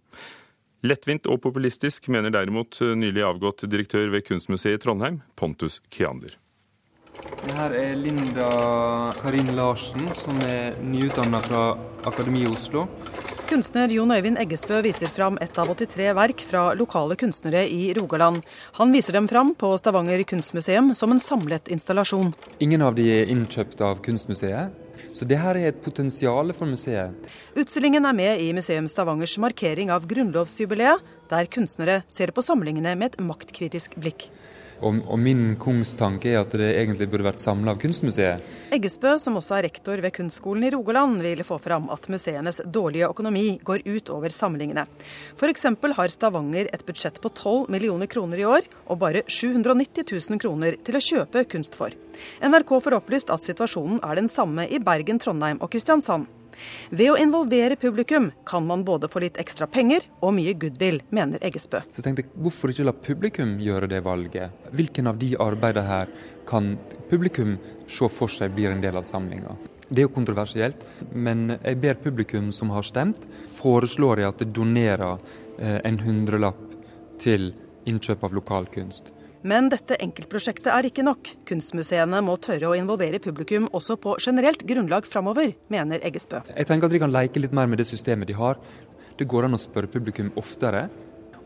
Lettvint 0.82 1.30
og 1.30 1.38
populistisk, 1.46 2.10
mener 2.10 2.34
derimot 2.34 2.80
nylig 2.98 3.22
avgått 3.22 3.68
direktør 3.70 4.10
ved 4.10 4.26
Kunstmuseet 4.26 4.80
i 4.80 4.82
Trondheim, 4.82 5.22
Pontus 5.38 5.78
Kyander. 5.94 6.34
Det 7.22 7.54
her 7.54 7.70
er 7.70 7.94
Linda 8.02 8.50
Karin 9.22 9.54
Larsen, 9.54 10.10
som 10.18 10.42
er 10.42 10.74
nyutdanna 10.82 11.38
fra 11.46 11.64
Akademiet 12.02 12.50
Oslo 12.50 12.88
Kunstner 13.46 13.92
Jon 13.94 14.10
Øyvind 14.10 14.40
Eggestø 14.42 14.80
viser 14.82 15.06
fram 15.14 15.36
et 15.38 15.54
av 15.62 15.68
83 15.70 16.08
verk 16.18 16.40
fra 16.42 16.62
lokale 16.74 17.14
kunstnere 17.20 17.60
i 17.70 17.92
Rogaland. 17.94 18.40
Han 18.74 18.90
viser 18.90 19.14
dem 19.14 19.28
fram 19.30 19.52
på 19.54 19.70
Stavanger 19.78 20.24
kunstmuseum 20.26 20.90
som 20.98 21.14
en 21.14 21.22
samlet 21.22 21.70
installasjon. 21.70 22.32
Ingen 22.58 22.82
av 22.82 22.96
de 22.98 23.06
er 23.20 23.30
innkjøpt 23.30 23.84
av 23.86 24.02
Kunstmuseet. 24.02 24.74
Så 25.14 25.28
det 25.30 25.38
her 25.38 25.54
er 25.60 25.70
et 25.70 25.78
potensial 25.84 26.50
for 26.58 26.66
museet. 26.66 27.14
Utstillingen 27.54 28.08
er 28.08 28.18
med 28.18 28.42
i 28.42 28.50
Museum 28.56 28.88
Stavangers 28.90 29.36
markering 29.38 29.94
av 29.94 30.08
grunnlovsjubileet, 30.10 31.06
der 31.30 31.46
kunstnere 31.46 32.00
ser 32.10 32.34
på 32.34 32.42
samlingene 32.42 32.96
med 32.98 33.14
et 33.14 33.22
maktkritisk 33.22 33.94
blikk. 34.00 34.26
Og, 34.84 34.98
og 35.08 35.18
min 35.20 35.54
kongstanke 35.60 36.32
er 36.32 36.42
at 36.42 36.52
det 36.58 36.68
egentlig 36.74 37.08
burde 37.10 37.26
vært 37.28 37.40
samla 37.40 37.72
av 37.72 37.80
Kunstmuseet. 37.80 38.44
Eggesbø, 38.76 39.14
som 39.22 39.38
også 39.40 39.56
er 39.56 39.66
rektor 39.68 40.00
ved 40.02 40.12
Kunstskolen 40.16 40.66
i 40.66 40.72
Rogaland, 40.74 41.22
vil 41.24 41.42
få 41.46 41.58
fram 41.62 41.88
at 41.94 42.08
museenes 42.12 42.60
dårlige 42.64 43.08
økonomi 43.08 43.58
går 43.64 43.86
ut 43.86 44.12
over 44.12 44.34
samlingene. 44.34 44.86
F.eks. 45.38 45.68
har 45.96 46.12
Stavanger 46.12 46.68
et 46.72 46.86
budsjett 46.86 47.20
på 47.22 47.32
12 47.32 47.70
millioner 47.72 48.10
kroner 48.10 48.42
i 48.42 48.48
år, 48.48 48.68
og 48.86 49.00
bare 49.00 49.24
790 49.26 50.04
000 50.12 50.42
kroner 50.42 50.76
til 50.84 50.98
å 50.98 51.04
kjøpe 51.08 51.46
kunst 51.52 51.78
for. 51.78 51.94
NRK 52.44 52.76
får 52.84 52.98
opplyst 53.00 53.32
at 53.32 53.44
situasjonen 53.44 54.02
er 54.04 54.20
den 54.20 54.28
samme 54.32 54.68
i 54.68 54.82
Bergen, 54.82 55.20
Trondheim 55.22 55.62
og 55.62 55.72
Kristiansand. 55.72 56.28
Ved 56.90 57.12
å 57.12 57.18
involvere 57.20 57.76
publikum 57.80 58.30
kan 58.48 58.66
man 58.66 58.84
både 58.86 59.10
få 59.12 59.22
litt 59.24 59.38
ekstra 59.40 59.68
penger 59.70 60.06
og 60.20 60.34
mye 60.38 60.54
goodwill, 60.58 61.00
mener 61.14 61.42
Eggesbø. 61.44 61.82
Så 61.90 62.00
jeg 62.02 62.08
tenkte, 62.08 62.26
Hvorfor 62.36 62.72
ikke 62.72 62.86
la 62.86 62.94
publikum 62.94 63.56
gjøre 63.62 63.88
det 63.90 64.02
valget? 64.06 64.54
Hvilken 64.76 65.10
av 65.10 65.18
de 65.20 65.32
arbeidene 65.40 65.86
her 65.86 66.12
kan 66.48 66.74
publikum 67.10 67.56
se 67.86 68.08
for 68.12 68.32
seg 68.32 68.54
blir 68.56 68.72
en 68.72 68.84
del 68.84 68.98
av 68.98 69.08
samlinga? 69.08 69.56
Det 69.86 70.02
er 70.02 70.08
jo 70.08 70.14
kontroversielt, 70.16 70.80
men 71.14 71.58
jeg 71.60 71.78
ber 71.82 72.00
publikum 72.02 72.50
som 72.54 72.72
har 72.74 72.86
stemt, 72.86 73.22
foreslår 73.54 74.22
jeg 74.22 74.32
at 74.32 74.40
det 74.42 74.48
donerer 74.56 75.20
eh, 75.60 75.78
en 75.86 76.00
hundrelapp 76.02 76.58
til 77.22 77.52
innkjøp 77.86 78.24
av 78.26 78.34
lokal 78.34 78.66
kunst. 78.74 79.12
Men 79.46 79.68
dette 79.70 79.94
enkeltprosjektet 80.02 80.72
er 80.74 80.88
ikke 80.88 81.04
nok. 81.06 81.28
Kunstmuseene 81.46 82.18
må 82.26 82.34
tørre 82.42 82.72
å 82.72 82.74
involvere 82.74 83.20
publikum 83.22 83.68
også 83.70 83.94
på 84.02 84.16
generelt 84.24 84.64
grunnlag 84.66 85.06
framover, 85.06 85.52
mener 85.70 86.02
Eggesbø. 86.02 86.40
Jeg 86.50 86.66
tenker 86.66 86.88
at 86.88 86.96
de 86.96 87.02
kan 87.04 87.14
leke 87.14 87.42
litt 87.42 87.54
mer 87.54 87.70
med 87.70 87.78
det 87.78 87.86
systemet 87.86 88.26
de 88.26 88.34
har. 88.34 88.58
Det 89.16 89.28
går 89.30 89.46
an 89.46 89.54
å 89.54 89.62
spørre 89.62 89.92
publikum 89.92 90.32
oftere. 90.40 90.88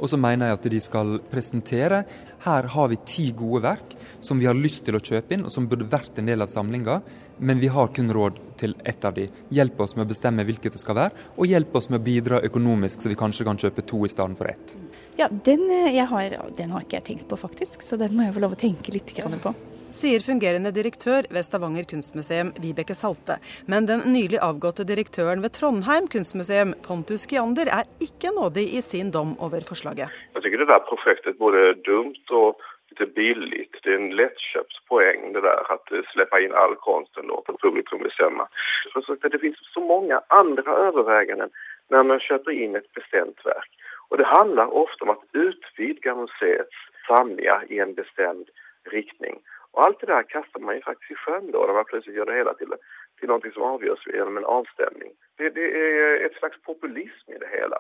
Og 0.01 0.09
så 0.09 0.17
mener 0.17 0.49
jeg 0.49 0.57
at 0.57 0.69
de 0.73 0.79
skal 0.81 1.19
presentere 1.29 2.05
her 2.47 2.69
har 2.73 2.89
vi 2.89 2.97
ti 3.05 3.27
gode 3.37 3.61
verk 3.67 3.93
som 4.25 4.41
vi 4.41 4.49
har 4.49 4.57
lyst 4.57 4.87
til 4.87 4.97
å 4.97 5.03
kjøpe 5.05 5.37
inn, 5.37 5.45
og 5.45 5.53
som 5.53 5.67
burde 5.69 5.89
vært 5.93 6.17
en 6.23 6.31
del 6.31 6.41
av 6.41 6.49
samlinga. 6.49 7.03
Men 7.41 7.61
vi 7.61 7.69
har 7.73 7.93
kun 7.93 8.09
råd 8.13 8.41
til 8.61 8.75
ett 8.85 9.05
av 9.05 9.13
de. 9.17 9.27
Hjelp 9.53 9.81
oss 9.85 9.93
med 9.97 10.07
å 10.07 10.11
bestemme 10.11 10.45
hvilket 10.49 10.73
det 10.77 10.81
skal 10.81 10.97
være, 10.97 11.29
og 11.37 11.53
hjelp 11.53 11.77
oss 11.77 11.89
med 11.93 12.01
å 12.01 12.05
bidra 12.05 12.41
økonomisk, 12.49 13.01
så 13.01 13.13
vi 13.13 13.21
kanskje 13.21 13.47
kan 13.49 13.61
kjøpe 13.61 13.85
to 13.89 14.03
i 14.05 14.13
stedet 14.13 14.41
for 14.41 14.49
ett. 14.49 14.77
Ja, 15.21 15.29
den, 15.31 15.71
eh, 15.71 16.05
har, 16.09 16.31
den, 16.57 16.71
har, 16.71 16.81
ikke 16.81 16.97
jeg 16.97 17.05
tenkt 17.05 17.27
på, 17.29 17.37
faktisk. 17.37 17.83
Så 17.85 17.99
den 18.01 18.15
må 18.17 18.25
jeg 18.25 18.33
få 18.33 18.41
lov 18.41 18.55
å 18.55 18.59
tenke 18.61 18.93
litt 18.95 19.11
på. 19.13 19.51
Sier 19.93 20.23
fungerende 20.25 20.71
direktør 20.73 21.27
ved 21.29 21.45
Stavanger 21.45 21.85
kunstmuseum, 21.91 22.55
Vibeke 22.63 22.97
Salte. 22.97 23.37
Men 23.69 23.85
den 23.91 24.07
nylig 24.15 24.41
avgåtte 24.41 24.87
direktøren 24.89 25.43
ved 25.45 25.53
Trondheim 25.59 26.09
kunstmuseum, 26.09 26.73
Pontus 26.87 27.27
Giander, 27.29 27.69
er 27.69 27.91
ikke 28.01 28.33
nådig 28.33 28.65
i 28.79 28.81
sin 28.87 29.11
dom 29.13 29.35
over 29.45 29.67
forslaget. 29.69 30.09
Jeg 30.39 30.47
syns 30.47 30.63
det 30.63 30.71
der 30.73 30.87
prosjektet 30.89 31.37
både 31.43 31.67
dumt 31.85 32.33
og 32.41 32.65
litt 32.97 33.13
billig. 33.19 33.67
Det 33.77 33.93
er 33.93 34.01
en 34.01 34.17
lettkjøpt 34.17 34.81
poeng 34.89 35.35
det 35.37 35.45
der 35.45 35.69
at 35.77 35.93
slippe 36.15 36.41
inn 36.41 36.57
all 36.57 36.79
kunsten 36.87 37.29
på 37.29 37.59
publikum 37.61 38.01
bestemme. 38.09 38.49
Det 38.89 39.43
finnes 39.45 39.69
så 39.77 39.85
mange 39.85 40.17
andre 40.41 40.81
overveielser 40.89 41.53
når 41.93 42.09
man 42.09 42.25
kjøper 42.25 42.57
inn 42.57 42.81
et 42.81 42.89
bestemt 42.97 43.45
verk. 43.45 43.69
Og 44.11 44.19
det 44.19 44.27
handler 44.27 44.75
ofte 44.75 45.07
om 45.07 45.15
å 45.15 45.21
utvide 45.39 46.17
museets 46.19 46.87
samlinger 47.07 47.67
i 47.71 47.79
en 47.83 47.95
bestemt 47.99 48.51
riktning. 48.95 49.39
Og 49.75 49.85
alt 49.87 50.01
det 50.03 50.11
der 50.11 50.27
kaster 50.27 50.63
man 50.63 50.83
faktisk 50.87 51.15
i 51.15 51.21
sjøen 51.23 51.53
når 51.55 51.75
man 51.77 51.87
plutselig 51.87 52.19
gjør 52.19 52.31
det 52.31 52.41
hele 52.41 52.55
til, 52.59 52.75
til 53.21 53.31
noe 53.31 53.53
som 53.55 53.69
avgjøres 53.69 54.09
gjennom 54.11 54.41
en 54.41 54.49
avstemning. 54.59 55.15
Det, 55.39 55.53
det, 55.55 55.69
er 55.71 56.27
et 56.27 56.37
slags 56.41 56.59
populisme 56.67 57.37
i 57.37 57.43
det 57.43 57.51
hele. 57.53 57.79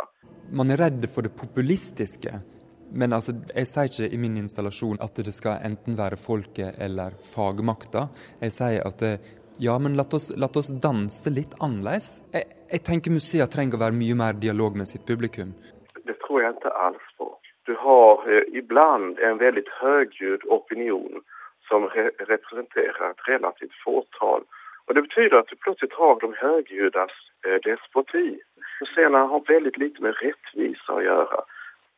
Man 0.54 0.70
er 0.70 0.84
redd 0.86 1.08
for 1.10 1.26
det 1.26 1.34
populistiske. 1.34 2.38
Men 2.90 3.14
altså, 3.14 3.34
jeg 3.54 3.68
sier 3.70 3.90
ikke 3.90 4.14
i 4.14 4.18
min 4.18 4.38
installasjon 4.38 5.02
at 5.02 5.18
det 5.26 5.34
skal 5.34 5.62
enten 5.66 5.98
være 5.98 6.18
folket 6.18 6.78
eller 6.82 7.14
fagmakta. 7.26 8.06
Jeg 8.42 8.54
sier 8.54 8.86
at 8.86 9.04
ja, 9.60 9.76
men 9.82 9.98
la 9.98 10.06
oss, 10.06 10.30
la 10.38 10.48
oss 10.56 10.70
danse 10.82 11.30
litt 11.30 11.58
annerledes. 11.58 12.20
Jeg, 12.34 12.46
jeg 12.70 12.86
tenker 12.86 13.14
museer 13.14 13.50
trenger 13.50 13.78
å 13.78 13.84
være 13.84 13.98
mye 13.98 14.16
mer 14.18 14.38
dialog 14.38 14.78
med 14.78 14.88
sitt 14.90 15.06
publikum 15.06 15.52
tror 16.30 16.42
jag 16.42 16.54
inte 16.54 16.68
alls 16.68 17.02
på. 17.18 17.38
Du 17.66 17.74
har 17.74 18.32
eh, 18.32 18.42
ibland 18.52 19.18
en 19.18 19.38
väldigt 19.38 19.68
högljudd 19.68 20.42
opinion 20.44 21.22
som 21.68 21.88
re 21.88 22.10
representerar 22.18 23.10
ett 23.10 23.28
relativt 23.28 23.74
fåtal. 23.84 24.42
Och 24.86 24.94
det 24.94 25.02
betyder 25.02 25.36
att 25.36 25.48
du 25.48 25.56
plötsligt 25.56 25.92
har 25.92 26.20
de 26.20 26.34
högljuddas 26.34 27.10
eh, 27.46 27.58
despoti. 27.62 28.40
Senare 28.94 29.26
har 29.26 29.40
väldigt 29.54 29.76
lite 29.76 30.02
med 30.02 30.14
rättvisa 30.22 30.92
att 30.92 31.04
göra. 31.04 31.40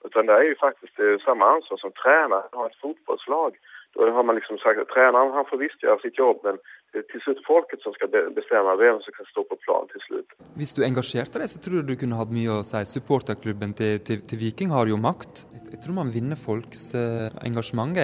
Utan 0.05 0.27
det 0.27 0.33
är 0.33 0.43
ju 0.43 0.55
faktiskt 0.55 0.99
eh, 0.99 1.19
samma 1.25 1.47
ansvar 1.55 1.77
som 1.77 1.93
tränare 1.93 2.45
har 2.53 2.67
ett 2.67 2.81
fotbollslag. 2.81 3.57
Då 3.95 4.11
har 4.17 4.25
man 4.25 4.35
liksom 4.35 4.59
sagt 4.59 4.81
att 4.81 4.89
tränaren 4.89 5.33
han 5.39 5.45
får 5.51 5.59
visst 5.59 5.83
göra 5.83 5.99
sitt 5.99 6.19
jobb 6.19 6.39
men 6.47 6.57
det 6.93 7.01
er 7.01 7.07
til 7.09 7.23
slutt 7.25 7.41
folket 7.47 7.81
som 7.85 7.95
skal 7.97 8.09
bestemme 8.37 8.73
vem 8.77 8.99
som 9.05 9.15
kan 9.17 9.29
stå 9.31 9.45
på 9.49 9.57
plan 9.65 9.89
til 9.93 10.03
slutt. 10.07 10.35
Hvis 10.61 10.75
du 10.77 10.83
engasjerte 10.85 11.41
deg, 11.41 11.49
så 11.49 11.61
tror 11.65 11.79
jag 11.81 11.89
du 11.89 11.97
kunne 11.97 12.19
hatt 12.21 12.35
mye 12.37 12.59
å 12.59 12.67
si. 12.69 12.83
Supporterklubben 12.89 13.73
til, 13.79 13.97
till, 14.05 14.21
till 14.29 14.41
Viking 14.43 14.75
har 14.77 14.91
jo 14.91 15.01
makt. 15.01 15.47
Jeg 15.73 15.81
tror 15.85 15.97
man 15.97 16.13
vinner 16.13 16.37
folks 16.37 16.91
eh, 16.95 17.33
engasjement. 17.49 17.97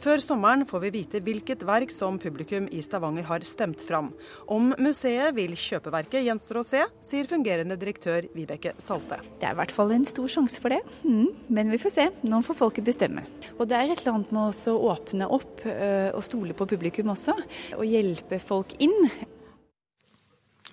Før 0.00 0.22
sommeren 0.24 0.62
får 0.64 0.80
vi 0.86 0.90
vite 0.94 1.20
hvilket 1.20 1.60
verk 1.68 1.90
som 1.92 2.16
publikum 2.20 2.64
i 2.72 2.80
Stavanger 2.80 3.26
har 3.28 3.44
stemt 3.44 3.82
fram. 3.84 4.06
Om 4.48 4.70
museet 4.80 5.34
vil 5.36 5.52
kjøpe 5.52 5.92
verket, 5.92 6.24
gjenstår 6.24 6.60
å 6.62 6.64
se, 6.64 6.80
sier 7.04 7.28
fungerende 7.28 7.76
direktør 7.76 8.24
Vibeke 8.32 8.72
Salte. 8.80 9.18
Det 9.42 9.44
er 9.44 9.52
i 9.52 9.60
hvert 9.60 9.74
fall 9.76 9.92
en 9.92 10.08
stor 10.08 10.32
sjanse 10.32 10.62
for 10.64 10.72
det, 10.72 10.80
mm, 11.04 11.52
men 11.52 11.72
vi 11.74 11.82
får 11.82 11.94
se. 11.98 12.08
Nå 12.24 12.40
får 12.46 12.60
folket 12.62 12.88
bestemme. 12.88 13.26
Og 13.58 13.68
det 13.68 13.76
er 13.76 13.92
et 13.92 14.00
eller 14.00 14.16
annet 14.16 14.32
med 14.32 14.64
å 14.72 14.78
åpne 14.88 15.28
opp 15.36 15.66
øh, 15.68 16.10
og 16.16 16.24
stole 16.24 16.56
på 16.56 16.70
publikum 16.72 17.12
også, 17.12 17.36
og 17.76 17.84
hjelpe 17.84 18.40
folk 18.40 18.72
inn. 18.80 18.96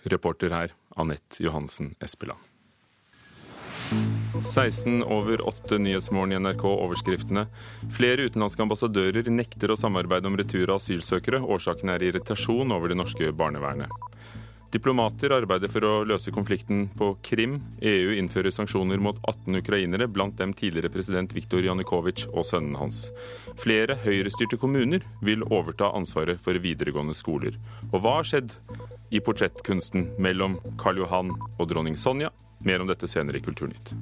Reporter 0.08 0.56
her, 0.56 0.78
Anette 0.96 1.44
Johansen 1.44 1.98
Espeland. 2.00 2.40
16 4.42 5.04
over 5.04 5.42
8 5.48 5.78
Nyhetsmorgen 5.78 6.36
i 6.36 6.40
NRK 6.40 6.66
overskriftene. 6.66 7.46
Flere 7.94 8.28
utenlandske 8.28 8.64
ambassadører 8.64 9.30
nekter 9.32 9.72
å 9.74 9.80
samarbeide 9.80 10.30
om 10.30 10.38
retur 10.40 10.70
av 10.70 10.82
asylsøkere. 10.82 11.42
Årsaken 11.42 11.94
er 11.94 12.06
irritasjon 12.08 12.72
over 12.76 12.92
det 12.92 13.00
norske 13.00 13.32
barnevernet. 13.36 13.92
Diplomater 14.72 15.32
arbeider 15.32 15.72
for 15.72 15.86
å 15.88 15.92
løse 16.08 16.32
konflikten 16.36 16.90
på 17.00 17.14
Krim. 17.24 17.56
EU 17.80 18.12
innfører 18.20 18.52
sanksjoner 18.52 19.00
mot 19.00 19.20
18 19.24 19.62
ukrainere, 19.62 20.10
blant 20.12 20.36
dem 20.42 20.52
tidligere 20.58 20.92
president 20.92 21.32
Viktor 21.36 21.64
Janukovitsj 21.64 22.28
og 22.34 22.44
sønnen 22.50 22.76
hans. 22.76 23.06
Flere 23.62 23.96
høyrestyrte 24.04 24.60
kommuner 24.60 25.08
vil 25.24 25.46
overta 25.48 25.94
ansvaret 25.96 26.44
for 26.44 26.60
videregående 26.60 27.16
skoler. 27.16 27.56
Og 27.94 28.04
hva 28.04 28.20
har 28.20 28.28
skjedd 28.28 28.58
i 29.16 29.24
portrettkunsten 29.24 30.12
mellom 30.20 30.60
Karl 30.82 31.00
Johan 31.06 31.32
og 31.56 31.72
dronning 31.72 31.96
Sonja? 31.96 32.34
Mer 32.66 32.82
om 32.82 32.90
dette 32.90 33.10
senere 33.10 33.38
i 33.40 33.44
Kulturnytt. 33.46 33.94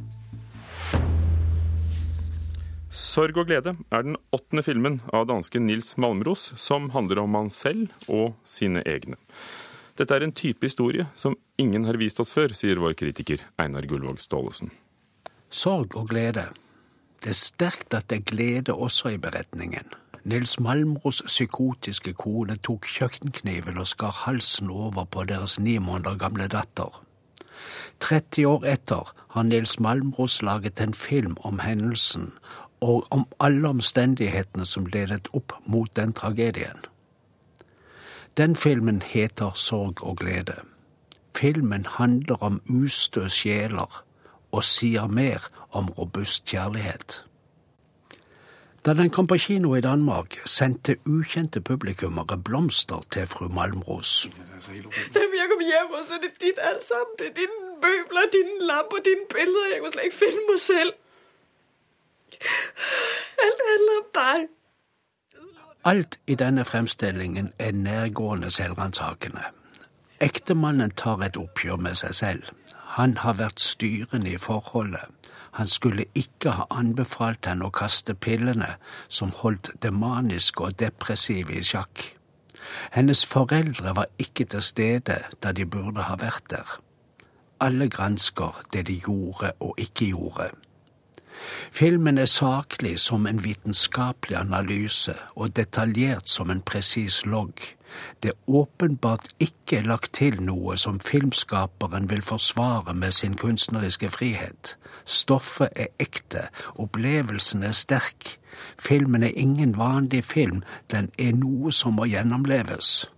Sorg 2.95 3.35
og 3.35 3.49
glede 3.49 3.73
er 3.91 4.05
den 4.07 4.15
åttende 4.31 4.63
filmen 4.63 5.01
av 5.11 5.25
danske 5.27 5.59
Nils 5.59 5.97
Malmros 5.99 6.53
som 6.55 6.89
handler 6.93 7.19
om 7.25 7.35
han 7.35 7.49
selv 7.51 7.91
og 8.07 8.37
sine 8.47 8.85
egne. 8.87 9.19
Dette 9.99 10.15
er 10.15 10.23
en 10.23 10.35
type 10.35 10.63
historie 10.63 11.07
som 11.15 11.35
ingen 11.59 11.87
har 11.87 11.99
vist 11.99 12.19
oss 12.23 12.31
før, 12.35 12.55
sier 12.55 12.79
vår 12.79 12.95
kritiker 12.99 13.43
Einar 13.59 13.87
Gullvåg 13.87 14.19
Staalesen. 14.23 14.71
Sorg 15.51 15.95
og 15.99 16.09
glede. 16.11 16.49
Det 17.23 17.31
er 17.31 17.39
sterkt 17.39 17.95
at 17.95 18.07
det 18.11 18.21
er 18.21 18.27
glede 18.31 18.75
også 18.75 19.11
i 19.15 19.19
beretningen. 19.19 19.91
Nils 20.25 20.55
Malmros 20.59 21.21
psykotiske 21.27 22.15
kone 22.17 22.55
tok 22.63 22.87
kjøkkenkniven 22.89 23.77
og 23.77 23.91
skar 23.91 24.23
halsen 24.23 24.71
over 24.71 25.05
på 25.05 25.27
deres 25.29 25.59
ni 25.59 25.77
måneder 25.77 26.17
gamle 26.19 26.47
datter. 26.51 27.04
30 27.99 28.45
år 28.45 28.65
etter 28.65 29.13
har 29.35 29.43
Nils 29.43 29.79
Malmros 29.79 30.41
laget 30.41 30.81
en 30.81 30.93
film 30.93 31.37
om 31.39 31.59
hendelsen, 31.59 32.33
og 32.81 33.07
om 33.11 33.25
alle 33.39 33.67
omstendighetene 33.67 34.65
som 34.65 34.85
ledet 34.85 35.27
opp 35.33 35.53
mot 35.65 35.95
den 35.95 36.13
tragedien. 36.13 36.85
Den 38.37 38.55
filmen 38.55 39.01
heter 39.01 39.51
Sorg 39.55 40.03
og 40.03 40.17
glede. 40.17 40.55
Filmen 41.35 41.85
handler 41.85 42.43
om 42.43 42.61
ustø 42.69 43.27
sjeler 43.27 44.03
og 44.51 44.63
sier 44.63 45.07
mer 45.07 45.47
om 45.71 45.89
robust 45.89 46.45
kjærlighet. 46.45 47.23
Da 48.85 48.93
den 48.93 49.09
kom 49.09 49.27
på 49.27 49.37
kino 49.37 49.75
i 49.75 49.81
Danmark, 49.81 50.37
sendte 50.45 50.95
ukjente 51.05 51.61
publikummere 51.61 52.37
blomster 52.37 53.01
til 53.11 53.27
fru 53.27 53.47
Malmros. 53.47 54.29
Når 54.67 55.37
jeg 55.39 55.47
kommer 55.49 55.65
hjem, 55.65 55.95
så 56.07 56.13
er 56.13 56.21
det 56.21 56.31
ditt 56.41 56.59
alt 56.61 56.85
sammen. 56.85 57.15
Det 57.19 57.27
er 57.27 57.33
din 57.41 57.64
møbler, 57.85 58.29
dine 58.35 58.67
lamper, 58.69 59.01
dine 59.05 59.25
billeder. 59.33 59.71
Jeg 59.71 59.79
kunne 59.81 59.91
slet 59.91 60.09
ikke 60.09 60.21
finde 60.23 60.43
mig 60.49 60.59
selv. 60.59 60.93
Alt 63.45 63.61
handler 63.69 63.97
om 64.01 64.07
deg. 64.19 64.47
Alt 65.85 66.19
i 66.27 66.35
denne 66.35 66.65
fremstillingen 66.65 67.53
er 67.59 67.71
nærgående 67.71 68.51
selvransakende. 68.51 69.43
Ektemannen 70.19 70.91
tar 70.91 71.21
et 71.21 71.37
oppgjør 71.37 71.75
med 71.75 71.95
seg 71.99 72.15
selv. 72.15 72.43
Han 72.95 73.17
har 73.17 73.35
vært 73.37 73.59
styrende 73.59 74.31
i 74.31 74.37
forholdet. 74.37 75.05
Han 75.55 75.67
skulle 75.67 76.05
ikke 76.15 76.51
ha 76.51 76.65
anbefalt 76.69 77.45
henne 77.45 77.67
å 77.67 77.75
kaste 77.75 78.15
pillene 78.15 78.73
som 79.07 79.31
holdt 79.43 79.69
det 79.83 79.93
maniske 79.93 80.63
og 80.63 80.79
depressive 80.79 81.55
i 81.55 81.63
sjakk. 81.63 82.01
Hennes 82.91 83.25
foreldre 83.25 83.95
var 83.95 84.09
ikke 84.19 84.47
til 84.51 84.61
stede 84.61 85.19
da 85.43 85.51
de 85.51 85.65
burde 85.65 86.07
ha 86.09 86.17
vært 86.19 86.49
der. 86.49 86.79
Alle 87.65 87.89
gransker 87.89 88.61
det 88.73 88.85
de 88.87 88.99
gjorde 89.01 89.51
og 89.59 89.75
ikke 89.81 90.11
gjorde. 90.11 90.51
Filmen 91.71 92.17
er 92.17 92.25
saklig 92.25 92.99
som 92.99 93.25
en 93.27 93.43
vitenskapelig 93.43 94.37
analyse 94.37 95.15
og 95.35 95.55
detaljert 95.55 96.29
som 96.29 96.51
en 96.51 96.61
presis 96.61 97.25
logg. 97.25 97.59
Det 98.23 98.31
er 98.31 98.51
åpenbart 98.59 99.27
ikke 99.39 99.81
lagt 99.81 100.13
til 100.13 100.41
noe 100.43 100.77
som 100.77 100.99
filmskaperen 100.99 102.09
vil 102.09 102.21
forsvare 102.21 102.93
med 102.93 103.11
sin 103.11 103.37
kunstneriske 103.39 104.09
frihet. 104.09 104.75
Stoffet 105.05 105.69
er 105.75 105.87
ekte, 105.99 106.47
opplevelsen 106.75 107.63
er 107.63 107.71
sterk. 107.71 108.37
Filmen 108.79 109.23
er 109.23 109.35
ingen 109.35 109.77
vanlig 109.77 110.23
film, 110.23 110.63
den 110.91 111.09
er 111.19 111.35
noe 111.35 111.71
som 111.71 111.97
må 111.99 112.05
gjennomleves. 112.05 113.14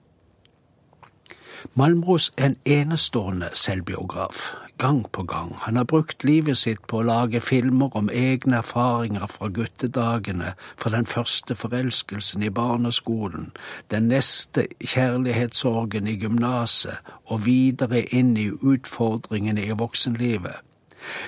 Malmros 1.73 2.31
er 2.37 2.45
en 2.45 2.57
enestående 2.65 3.49
selvbiograf 3.53 4.53
gang 4.77 5.11
på 5.11 5.23
gang. 5.23 5.55
Han 5.59 5.75
har 5.75 5.83
brukt 5.83 6.23
livet 6.23 6.57
sitt 6.57 6.83
på 6.87 6.99
å 6.99 7.05
lage 7.07 7.41
filmer 7.41 7.95
om 7.97 8.09
egne 8.13 8.59
erfaringer 8.61 9.27
fra 9.31 9.49
guttedagene, 9.49 10.53
fra 10.77 10.91
den 10.93 11.05
første 11.05 11.55
forelskelsen 11.55 12.43
i 12.43 12.49
barneskolen, 12.53 13.51
den 13.91 14.07
neste 14.11 14.67
kjærlighetssorgen 14.85 16.07
i 16.07 16.17
gymnaset 16.21 17.13
og 17.25 17.45
videre 17.45 18.03
inn 18.13 18.35
i 18.37 18.49
utfordringene 18.49 19.65
i 19.65 19.77
voksenlivet. 19.77 20.61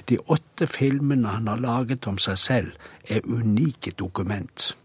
De 0.10 0.18
åtte 0.28 0.68
filmene 0.68 1.28
han 1.28 1.48
har 1.48 1.62
laget 1.62 2.08
om 2.08 2.18
seg 2.18 2.38
selv, 2.38 2.72
er 3.10 3.26
unike 3.26 3.92
dokument. 3.98 4.76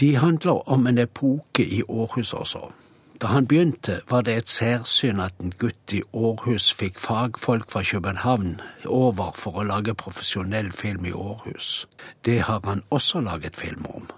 De 0.00 0.14
handler 0.16 0.68
om 0.68 0.86
en 0.86 0.98
epoke 0.98 1.64
i 1.64 1.82
Århus 1.88 2.32
også. 2.32 2.70
Da 3.20 3.26
han 3.26 3.46
begynte, 3.46 4.00
var 4.08 4.20
det 4.20 4.36
et 4.36 4.48
særsyn 4.48 5.20
at 5.20 5.34
en 5.40 5.52
gutt 5.58 5.92
i 5.92 6.02
Århus 6.12 6.70
fikk 6.74 6.98
fagfolk 6.98 7.70
fra 7.70 7.82
København 7.82 8.60
over 8.86 9.34
for 9.36 9.60
å 9.60 9.64
lage 9.68 9.94
profesjonell 9.94 10.72
film 10.72 11.04
i 11.04 11.12
Århus. 11.12 11.88
Det 12.24 12.40
har 12.48 12.64
han 12.64 12.82
også 12.90 13.20
laget 13.20 13.56
film 13.56 13.84
om. 13.94 14.08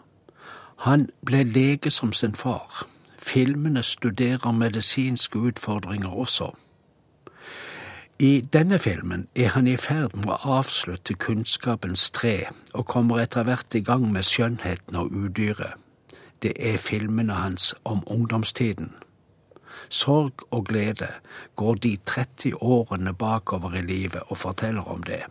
Han 0.86 1.08
ble 1.26 1.42
lege 1.42 1.90
som 1.90 2.12
sin 2.12 2.34
far. 2.34 2.86
Filmene 3.18 3.82
studerer 3.82 4.52
medisinske 4.52 5.38
utfordringer 5.38 6.08
også. 6.08 6.52
I 8.18 8.40
denne 8.52 8.78
filmen 8.78 9.28
er 9.34 9.48
han 9.48 9.66
i 9.66 9.76
ferd 9.76 10.14
med 10.14 10.30
å 10.30 10.58
avslutte 10.62 11.18
kunnskapens 11.18 12.10
tre 12.10 12.36
og 12.72 12.86
kommer 12.86 13.18
etter 13.18 13.42
hvert 13.42 13.74
i 13.74 13.82
gang 13.82 14.12
med 14.12 14.22
skjønnheten 14.22 14.96
og 14.96 15.10
udyret 15.10 15.81
det 16.42 16.52
er 16.58 16.76
filmene 16.76 17.32
hans 17.32 17.74
om 17.84 18.02
ungdomstiden. 18.06 18.94
Sorg 19.88 20.32
og 20.50 20.64
glede 20.64 21.08
går 21.56 21.74
de 21.74 21.98
30 22.06 22.62
årene 22.62 23.14
bakover 23.14 23.74
i 23.74 23.82
livet 23.82 24.22
og 24.26 24.38
forteller 24.38 24.82
om 24.82 25.02
det. 25.02 25.22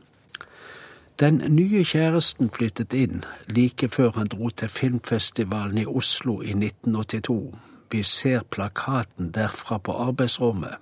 Den 1.20 1.44
nye 1.50 1.84
kjæresten 1.84 2.50
flyttet 2.50 2.94
inn 2.94 3.24
like 3.48 3.90
før 3.90 4.12
han 4.16 4.28
dro 4.28 4.50
til 4.50 4.70
filmfestivalen 4.70 5.78
i 5.78 5.86
Oslo 5.86 6.42
i 6.42 6.50
1982. 6.50 7.56
Vi 7.92 8.04
ser 8.04 8.42
plakaten 8.42 9.32
derfra 9.32 9.78
på 9.78 9.92
arbeidsrommet. 9.92 10.76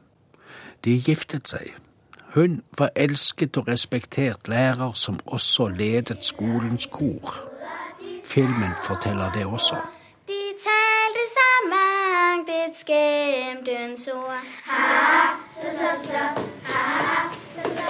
De 0.86 1.02
giftet 1.02 1.48
seg. 1.48 1.74
Hun 2.36 2.62
var 2.78 2.92
elsket 2.96 3.58
og 3.58 3.68
respektert 3.68 4.48
lærer 4.48 4.92
som 4.92 5.20
også 5.26 5.68
ledet 5.68 6.26
skolens 6.26 6.86
kor. 6.92 7.36
Filmen 8.26 8.76
forteller 8.88 9.32
det 9.32 9.46
også 9.46 9.76
et 12.70 12.78
skjemtens 12.78 14.08
ord. 14.14 14.46
Ha, 14.68 15.38
så, 15.56 15.70
så, 15.78 15.90
så. 16.06 16.24
Ha, 16.70 17.30
så, 17.56 17.62
så, 17.74 17.86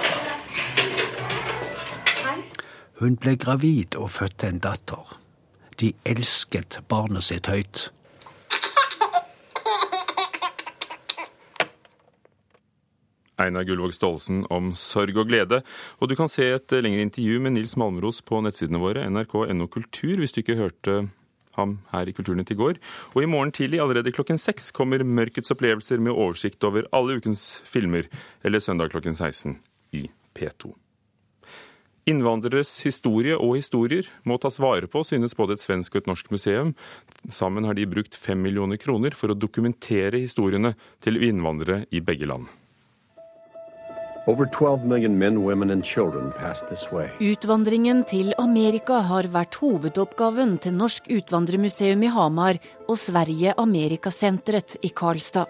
Hun 3.00 3.16
ble 3.20 3.36
gravid 3.40 3.96
og 3.96 4.10
fødte 4.12 4.48
en 4.48 4.60
datter. 4.60 5.16
De 5.80 5.92
elsket 6.04 6.80
barnet 6.88 7.24
sitt 7.24 7.48
høyt. 7.48 7.90
Einar 13.40 13.64
Gullvåg 13.64 13.94
Staalesen 13.96 14.42
om 14.52 14.74
sorg 14.76 15.16
og 15.16 15.30
glede. 15.30 15.62
Og 16.00 16.08
du 16.10 16.16
kan 16.16 16.28
se 16.28 16.44
et 16.56 16.72
lengre 16.76 17.00
intervju 17.08 17.40
med 17.40 17.56
Nils 17.56 17.76
Malmros 17.80 18.20
på 18.20 18.40
nettsidene 18.44 18.80
våre, 18.80 19.08
nrk.no 19.08 19.68
kultur, 19.72 20.20
hvis 20.20 20.36
du 20.36 20.42
ikke 20.44 20.60
hørte 20.60 21.00
ham 21.60 21.78
her 21.92 22.10
i 22.10 22.14
Kulturnytt 22.16 22.52
i 22.54 22.58
går. 22.58 22.80
Og 23.14 23.22
i 23.22 23.30
morgen 23.30 23.54
tidlig, 23.54 23.80
allerede 23.82 24.14
klokken 24.16 24.40
seks, 24.40 24.70
kommer 24.74 25.04
Mørkets 25.04 25.52
opplevelser 25.54 26.02
med 26.02 26.16
oversikt 26.16 26.64
over 26.66 26.88
alle 26.96 27.20
ukens 27.20 27.62
filmer, 27.68 28.10
eller 28.44 28.62
søndag 28.62 28.92
klokken 28.94 29.16
16 29.16 29.58
i 29.96 30.08
P2. 30.36 30.74
Innvandreres 32.08 32.70
historie 32.86 33.36
og 33.36 33.58
historier 33.58 34.08
må 34.26 34.38
tas 34.40 34.56
vare 34.62 34.88
på, 34.90 35.02
synes 35.06 35.36
både 35.36 35.58
et 35.58 35.62
svensk 35.62 35.94
og 35.94 36.02
et 36.02 36.08
norsk 36.10 36.30
museum. 36.32 36.72
Sammen 37.28 37.68
har 37.68 37.76
de 37.76 37.86
brukt 37.90 38.16
fem 38.16 38.40
millioner 38.40 38.80
kroner 38.80 39.14
for 39.14 39.30
å 39.30 39.38
dokumentere 39.38 40.22
historiene 40.22 40.74
til 41.04 41.20
innvandrere 41.20 41.84
i 41.92 42.02
begge 42.02 42.30
land. 42.30 42.48
Utvandringen 47.20 48.02
til 48.04 48.34
Amerika 48.36 48.98
har 49.08 49.28
vært 49.32 49.56
hovedoppgaven 49.62 50.58
til 50.60 50.74
Norsk 50.76 51.08
utvandrermuseum 51.08 52.04
i 52.04 52.10
Hamar 52.12 52.58
og 52.84 52.98
Sverige 53.00 53.54
Amerikasenteret 53.56 54.76
i 54.84 54.90
Karlstad. 54.92 55.48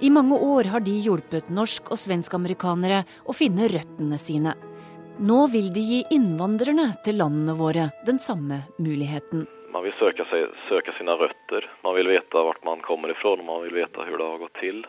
I 0.00 0.10
mange 0.16 0.40
år 0.48 0.72
har 0.72 0.80
de 0.80 0.96
hjulpet 1.04 1.52
norsk- 1.52 1.92
og 1.92 2.00
svensk-amerikanere 2.00 3.04
å 3.28 3.36
finne 3.36 3.68
røttene 3.68 4.18
sine. 4.18 4.56
Nå 5.20 5.44
vil 5.52 5.68
de 5.74 5.84
gi 5.84 6.02
innvandrerne 6.16 6.94
til 7.04 7.20
landene 7.20 7.58
våre 7.58 7.90
den 8.06 8.18
samme 8.22 8.62
muligheten 8.78 9.44
man 9.72 9.84
vil 9.84 9.94
søke, 9.98 10.24
seg, 10.30 10.54
søke 10.68 10.94
sine 10.98 11.16
røtter. 11.18 11.66
Man 11.84 11.96
vil 11.98 12.08
vite 12.10 12.44
hvor 12.44 12.58
man 12.66 12.80
kommer 12.84 13.12
fra, 13.20 13.34
og 13.36 13.44
man 13.44 13.66
vil 13.66 13.76
vite 13.80 13.96
hvordan 14.04 14.24
det 14.24 14.32
har 14.34 14.44
gått 14.46 14.60
til. 14.62 14.80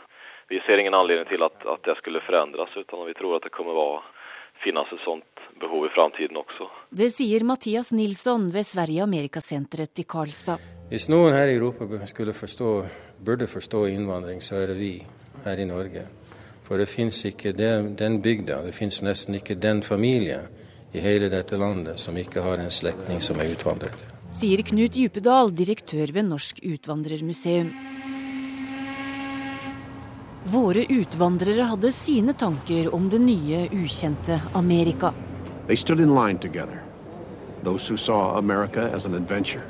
Vi 0.50 0.62
ser 0.65 0.82
ingen 0.82 0.98
anledning 0.98 1.28
til 1.30 1.44
at, 1.46 1.58
at 1.74 1.84
det 1.86 1.98
skulle 2.00 2.24
forandres, 2.26 2.74
utan 2.76 3.06
vi 3.06 3.18
tror 3.18 3.38
at 3.38 3.46
det 3.46 3.54
kommer 3.54 3.78
å 3.78 3.89
finnes 4.63 4.92
et 4.92 5.04
sånt 5.06 5.44
behov 5.60 5.86
i 5.88 5.92
framtiden 5.96 6.38
også. 6.39 6.68
Det 6.92 7.10
sier 7.13 7.46
Mathias 7.48 7.94
Nilsson 7.96 8.50
ved 8.52 8.68
Sverige 8.68 9.06
Amerikasenteret 9.06 10.04
i 10.04 10.06
Karlstad. 10.10 10.60
Hvis 10.89 11.08
noen 11.12 11.36
her 11.36 11.52
i 11.52 11.56
Europa 11.56 11.88
skulle 12.10 12.34
forstå, 12.36 12.74
burde 13.24 13.48
forstå 13.48 13.86
innvandring, 13.94 14.42
så 14.44 14.60
er 14.60 14.74
det 14.74 14.80
vi 14.80 14.94
her 15.46 15.60
i 15.60 15.68
Norge. 15.70 16.06
For 16.68 16.82
det 16.82 16.89
fins 16.89 17.24
ikke 17.26 17.54
den, 17.56 17.94
den 17.98 18.20
bygda, 18.22 18.62
det 18.68 18.76
fins 18.78 19.02
nesten 19.06 19.39
ikke 19.39 19.58
den 19.58 19.82
familie 19.86 20.44
i 20.94 21.02
hele 21.02 21.30
dette 21.32 21.58
landet 21.58 22.02
som 22.02 22.18
ikke 22.18 22.44
har 22.46 22.62
en 22.62 22.74
slektning 22.74 23.22
som 23.22 23.39
er 23.42 23.54
utvandret 23.54 24.18
sier 24.32 24.62
Knut 24.62 24.94
Djupedal, 24.94 25.50
direktør 25.56 26.12
ved 26.13 26.28
Norsk 26.30 26.60
utvandrermuseum. 26.63 27.72
Våre 30.50 30.86
utvandrere 30.89 31.65
hadde 31.70 31.92
sine 31.94 32.34
tanker 32.34 32.94
om 32.96 33.10
det 33.10 33.20
nye, 33.22 33.65
ukjente 33.74 34.39
Amerika. 34.54 35.13
De 35.68 35.78
stood 35.78 36.00
in 36.00 36.13
line 36.15 36.39
together. 36.39 36.82
Those 37.63 37.86
who 37.89 37.98
saw 37.98 38.38
America 38.38 38.89
as 38.96 39.06
an 39.06 39.13
adventure. 39.13 39.63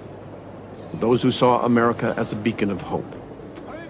Those 1.01 1.23
who 1.23 1.31
saw 1.31 1.65
America 1.65 2.13
as 2.17 2.33
a 2.33 2.35
beacon 2.35 2.71
of 2.71 2.81
hope. 2.81 3.15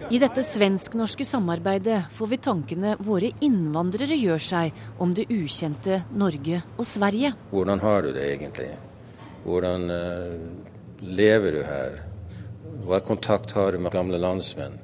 I 0.09 0.17
dette 0.17 0.41
svensk-norske 0.41 1.25
samarbeidet 1.25 2.07
får 2.11 2.27
vi 2.27 2.37
tankene 2.41 2.95
våre 3.05 3.29
innvandrere 3.45 4.17
gjør 4.17 4.41
seg 4.41 4.85
om 4.97 5.13
det 5.13 5.27
ukjente 5.29 6.01
Norge 6.17 6.63
og 6.77 6.85
Sverige. 6.89 7.35
Hvordan 7.51 7.83
har 7.83 8.01
du 8.01 8.13
det 8.15 8.25
egentlig? 8.33 8.71
Hvordan 9.45 9.89
uh, 9.89 10.35
lever 11.01 11.57
du 11.57 11.63
her? 11.63 11.99
Hva 12.85 12.99
kontakt 13.05 13.51
har 13.57 13.73
du 13.73 13.81
med 13.81 13.93
gamle 13.93 14.19
landsmenn? 14.21 14.77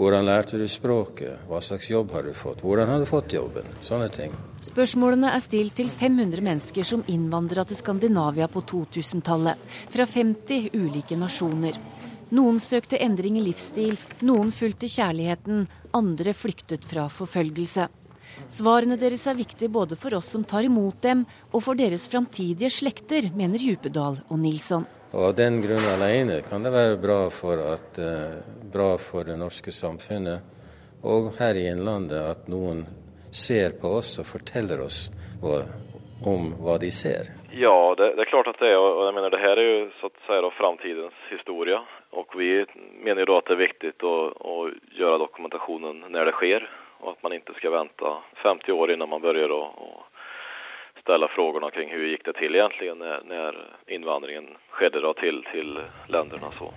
Hvordan 0.00 0.24
lærte 0.24 0.56
du 0.56 0.64
språket? 0.70 1.42
Hva 1.48 1.58
slags 1.60 1.90
jobb 1.90 2.12
har 2.14 2.24
du 2.24 2.32
fått? 2.32 2.62
Hvordan 2.64 2.88
har 2.88 3.02
du 3.02 3.08
fått 3.08 3.34
jobben? 3.34 3.66
Sånne 3.84 4.08
ting. 4.14 4.32
Spørsmålene 4.64 5.32
er 5.34 5.42
stilt 5.44 5.74
til 5.76 5.90
500 5.92 6.40
mennesker 6.46 6.86
som 6.86 7.02
innvandra 7.12 7.66
til 7.68 7.76
Skandinavia 7.76 8.48
på 8.48 8.62
2000-tallet. 8.70 9.60
Fra 9.92 10.06
50 10.08 10.70
ulike 10.78 11.18
nasjoner. 11.20 11.76
Noen 12.32 12.60
søkte 12.62 13.00
endring 13.02 13.40
i 13.40 13.44
livsstil, 13.44 13.96
noen 14.22 14.52
fulgte 14.54 14.88
kjærligheten, 14.88 15.64
andre 15.98 16.32
flyktet 16.38 16.86
fra 16.86 17.08
forfølgelse. 17.10 17.88
Svarene 18.50 18.98
deres 19.00 19.26
er 19.30 19.38
viktige 19.38 19.72
både 19.72 19.98
for 19.98 20.14
oss 20.18 20.30
som 20.34 20.44
tar 20.44 20.66
imot 20.68 21.02
dem, 21.02 21.24
og 21.52 21.64
for 21.64 21.78
deres 21.78 22.08
framtidige 22.10 22.70
slekter, 22.70 23.30
mener 23.36 23.62
Djupedal 23.62 24.20
og 24.28 24.38
Nilsson. 24.38 24.86
Og 25.10 25.30
Av 25.30 25.34
den 25.34 25.58
grunn 25.62 25.86
alene 25.96 26.38
kan 26.46 26.62
det 26.62 26.70
være 26.70 26.98
bra 27.02 27.20
for, 27.34 27.58
at, 27.74 27.98
eh, 27.98 28.40
bra 28.72 28.94
for 28.98 29.26
det 29.26 29.36
norske 29.40 29.72
samfunnet 29.74 30.58
og 31.02 31.32
her 31.40 31.56
i 31.56 31.66
Innlandet 31.70 32.20
at 32.20 32.48
noen 32.52 32.84
ser 33.32 33.76
på 33.80 33.96
oss 34.00 34.18
og 34.20 34.28
forteller 34.28 34.82
oss 34.84 35.08
hva, 35.42 35.62
om 36.26 36.52
hva 36.60 36.76
de 36.78 36.90
ser. 36.92 37.32
Ja, 37.50 37.94
det, 37.98 38.12
det, 38.14 38.26
er 38.26 38.30
klart 38.30 38.50
at 38.50 38.60
det 38.60 38.70
er. 38.70 38.78
Og 38.78 39.06
jeg 39.08 39.16
mener, 39.16 39.32
det 39.32 39.42
her 39.42 39.58
er 39.58 39.66
jo 39.66 39.78
så 39.98 40.10
å 40.10 40.14
si, 40.26 40.38
då, 40.44 40.50
framtidens 40.58 41.24
historie. 41.30 41.80
Og 42.14 42.36
vi 42.38 42.52
mener 43.02 43.24
jo 43.24 43.32
da 43.32 43.40
at 43.40 43.50
det 43.50 43.56
er 43.56 43.64
viktig 43.64 43.92
å, 44.06 44.14
å 44.30 44.56
gjøre 44.98 45.22
dokumentasjonen 45.24 46.04
når 46.12 46.30
det 46.30 46.36
sker. 46.38 46.68
Och 47.00 47.10
att 47.10 47.22
man 47.22 47.32
inte 47.32 47.52
ska 47.54 47.70
vänta 47.70 48.18
50 48.42 48.72
år 48.72 48.92
innan 48.92 49.08
man 49.08 49.20
börjar 49.20 49.50
å 49.50 49.62
och 49.62 50.02
ställa 51.00 51.28
frågorna 51.28 51.70
kring 51.70 51.90
hur 51.90 52.18
det 52.24 52.32
till 52.32 52.54
egentligen 52.54 52.98
när, 52.98 53.22
när 53.24 53.52
invandringen 53.86 54.46
skedde 54.70 55.00
då 55.00 55.14
till, 55.14 55.44
till 55.52 55.78
länderna. 56.08 56.50
Så. 56.50 56.72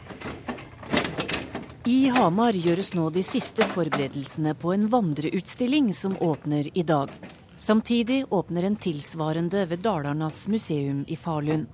I 1.86 2.08
Hamar 2.16 2.56
gjøres 2.56 2.94
nå 2.96 3.10
de 3.10 3.24
siste 3.28 3.66
forberedelsene 3.68 4.54
på 4.56 4.72
en 4.74 4.88
vandreutstilling 4.88 5.94
som 5.94 6.16
åpner 6.20 6.78
i 6.78 6.84
dag. 6.84 7.10
Samtidig 7.58 8.24
åpner 8.30 8.64
en 8.64 8.76
tilsvarende 8.76 9.66
ved 9.66 9.80
Dalarnas 9.80 10.48
museum 10.48 11.06
i 11.08 11.16
Falun. 11.16 11.68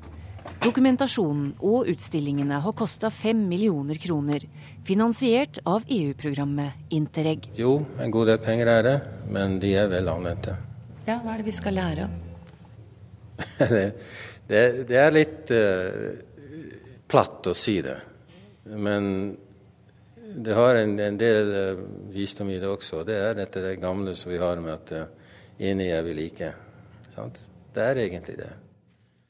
Dokumentasjonen 0.59 1.53
og 1.63 1.87
utstillingene 1.91 2.57
har 2.63 2.73
kosta 2.75 3.07
fem 3.13 3.45
millioner 3.47 3.99
kroner, 4.01 4.43
finansiert 4.85 5.61
av 5.63 5.85
EU-programmet 5.87 6.91
Interreg. 6.95 7.47
Jo, 7.55 7.77
en 8.01 8.11
god 8.11 8.27
del 8.33 8.41
penger 8.43 8.71
er 8.73 8.83
det, 8.83 8.95
men 9.31 9.55
de 9.61 9.71
er 9.79 9.87
vel 9.91 10.11
anvendte. 10.11 10.57
Ja, 11.07 11.19
hva 11.23 11.33
er 11.33 11.41
det 11.41 11.47
vi 11.47 11.55
skal 11.55 11.77
lære? 11.79 12.09
det, 13.71 13.83
det, 14.49 14.63
det, 14.89 14.99
er 14.99 15.15
litt 15.15 15.53
uh, 15.55 16.09
platt 17.07 17.47
å 17.47 17.55
si 17.55 17.79
det. 17.85 17.97
Men 18.69 19.31
det 20.29 20.57
har 20.57 20.81
en, 20.81 20.97
en 20.99 21.19
del 21.19 21.53
uh, 21.55 21.83
visdom 22.13 22.51
i 22.51 22.59
det 22.59 22.69
også. 22.69 23.05
Det 23.07 23.15
er 23.15 23.37
dette 23.39 23.63
det 23.63 23.77
gamle 23.81 24.11
som 24.17 24.33
vi 24.33 24.41
har 24.43 24.59
med 24.59 24.75
at 24.75 24.95
uh, 24.97 25.35
enige 25.57 26.01
er 26.01 26.09
vi 26.09 26.17
like. 26.19 26.51
Sant? 27.13 27.45
Det 27.73 27.85
er 27.85 28.03
egentlig 28.03 28.37
det. 28.43 28.51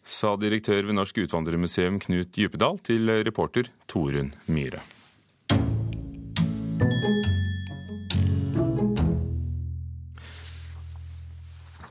Sa 0.04 0.36
direktør 0.40 0.88
ved 0.90 0.98
Norsk 0.98 1.24
Utvandrermuseum 1.26 2.00
Knut 2.04 2.32
Djupedal 2.36 2.80
til 2.86 3.12
reporter 3.26 3.70
Torunn 3.88 4.34
Myhre. 4.48 4.82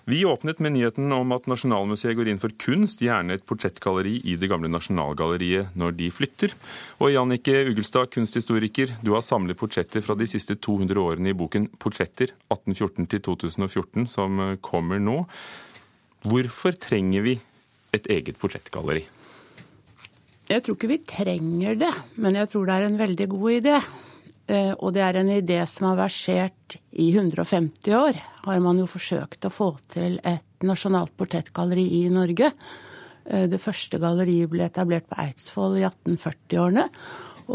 Vi 0.09 0.25
åpnet 0.25 0.57
med 0.64 0.73
nyheten 0.73 1.12
om 1.12 1.35
at 1.37 1.44
Nasjonalmuseet 1.51 2.16
går 2.16 2.31
inn 2.33 2.38
for 2.40 2.55
kunst, 2.57 3.03
gjerne 3.05 3.35
et 3.37 3.42
portrettgalleri 3.44 4.14
i 4.33 4.38
det 4.40 4.49
gamle 4.49 4.71
Nasjonalgalleriet 4.73 5.75
når 5.77 5.99
de 5.99 6.09
flytter. 6.09 6.55
Og 7.05 7.12
Jannike 7.12 7.53
Ugelstad, 7.68 8.09
kunsthistoriker, 8.14 8.94
du 9.05 9.12
har 9.12 9.27
samlet 9.27 9.61
portretter 9.61 10.01
fra 10.01 10.16
de 10.16 10.25
siste 10.25 10.57
200 10.57 11.03
årene 11.03 11.35
i 11.35 11.37
boken 11.37 11.68
'Portretter 11.77 12.33
1814 12.49 13.21
2014', 13.21 14.09
som 14.09 14.40
kommer 14.64 14.97
nå. 14.97 15.27
Hvorfor 16.25 16.73
trenger 16.73 17.29
vi 17.29 17.37
et 17.96 18.11
eget 18.12 18.38
portrettgalleri? 18.40 19.05
Jeg 20.48 20.64
tror 20.64 20.79
ikke 20.79 20.88
vi 20.88 21.01
trenger 21.05 21.77
det, 21.77 21.94
men 22.16 22.38
jeg 22.38 22.48
tror 22.48 22.68
det 22.68 22.77
er 22.77 22.87
en 22.87 23.01
veldig 23.01 23.27
god 23.35 23.51
idé. 23.53 23.79
Eh, 24.48 24.72
og 24.81 24.94
det 24.96 25.03
er 25.05 25.18
en 25.20 25.31
idé 25.33 25.59
som 25.68 25.90
har 25.90 25.98
versert 25.98 26.79
i 26.96 27.11
150 27.12 27.96
år. 27.98 28.20
Har 28.46 28.61
man 28.64 28.81
jo 28.81 28.88
forsøkt 28.88 29.44
å 29.44 29.53
få 29.53 29.74
til 29.92 30.16
et 30.24 30.64
nasjonalt 30.64 31.12
portrettgalleri 31.20 31.85
i 32.01 32.07
Norge. 32.12 32.48
Eh, 33.29 33.44
det 33.53 33.61
første 33.61 34.01
galleriet 34.01 34.48
ble 34.48 34.64
etablert 34.64 35.09
på 35.11 35.20
Eidsvoll 35.20 35.77
i 35.83 35.85
1840-årene. 35.85 36.87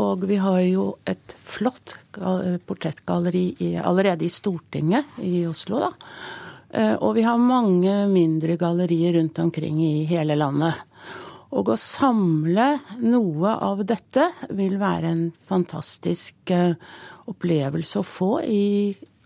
Og 0.04 0.26
vi 0.30 0.38
har 0.41 0.62
jo 0.65 0.86
et 1.06 1.36
flott 1.38 2.00
portrettgalleri 2.13 3.76
allerede 3.78 4.26
i 4.26 4.32
Stortinget 4.34 5.17
i 5.22 5.43
Oslo, 5.46 5.84
da. 5.84 5.91
Eh, 6.74 6.96
og 6.96 7.14
vi 7.16 7.26
har 7.26 7.38
mange 7.38 7.94
mindre 8.10 8.58
gallerier 8.58 9.14
rundt 9.20 9.40
omkring 9.40 9.80
i 9.86 10.04
hele 10.10 10.38
landet. 10.40 10.74
Og 11.54 11.70
å 11.70 11.78
samle 11.78 12.80
noe 13.06 13.56
av 13.62 13.84
dette 13.86 14.26
vil 14.58 14.80
være 14.82 15.12
en 15.14 15.26
fantastisk 15.50 16.54
eh, 16.54 16.74
opplevelse 17.30 18.02
å 18.02 18.08
få 18.08 18.32
i 18.50 18.64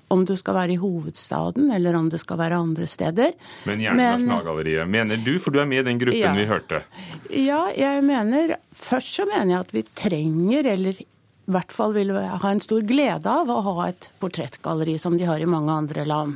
om 0.08 0.24
du 0.24 0.34
skal 0.40 0.56
være 0.56 0.76
i 0.76 0.80
hovedstaden, 0.80 1.68
eller 1.76 1.98
om 2.00 2.06
det 2.12 2.22
skal 2.22 2.40
være 2.40 2.60
andre 2.64 2.88
steder. 2.88 3.34
Men 3.68 3.82
gjerne 3.84 3.98
Men, 3.98 4.22
Nasjonalgalleriet, 4.24 4.88
mener 4.88 5.20
du, 5.20 5.34
for 5.44 5.52
du 5.52 5.60
er 5.60 5.68
med 5.68 5.84
i 5.84 5.88
den 5.90 6.00
gruppen 6.00 6.22
ja, 6.22 6.32
vi 6.36 6.48
hørte? 6.48 6.82
Ja, 7.28 7.66
jeg 7.76 8.06
mener 8.08 8.56
Først 8.78 9.18
så 9.18 9.26
mener 9.28 9.52
jeg 9.52 9.60
at 9.66 9.74
vi 9.74 9.84
trenger, 9.98 10.68
eller 10.76 11.00
i 11.48 11.54
hvert 11.56 11.72
fall 11.72 11.94
vil 11.96 12.12
ha 12.12 12.50
en 12.52 12.60
stor 12.64 12.84
glede 12.88 13.32
av, 13.32 13.48
å 13.48 13.62
ha 13.80 13.88
et 13.88 14.10
portrettgalleri 14.20 14.98
som 15.00 15.16
de 15.16 15.28
har 15.30 15.40
i 15.40 15.48
mange 15.48 15.72
andre 15.72 16.04
land. 16.08 16.36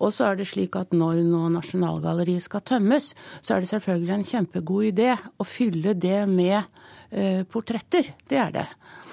Og 0.00 0.12
så 0.14 0.30
er 0.30 0.38
det 0.38 0.48
slik 0.48 0.78
at 0.80 0.94
når 0.96 1.20
nå 1.26 1.50
Nasjonalgalleriet 1.52 2.46
skal 2.46 2.64
tømmes, 2.64 3.12
så 3.42 3.54
er 3.54 3.64
det 3.64 3.70
selvfølgelig 3.74 4.14
en 4.16 4.28
kjempegod 4.30 4.88
idé 4.88 5.12
å 5.14 5.46
fylle 5.46 5.92
det 5.92 6.22
med 6.30 6.62
eh, 7.10 7.44
portretter. 7.50 8.14
Det 8.28 8.40
er 8.40 8.54
det. 8.56 8.66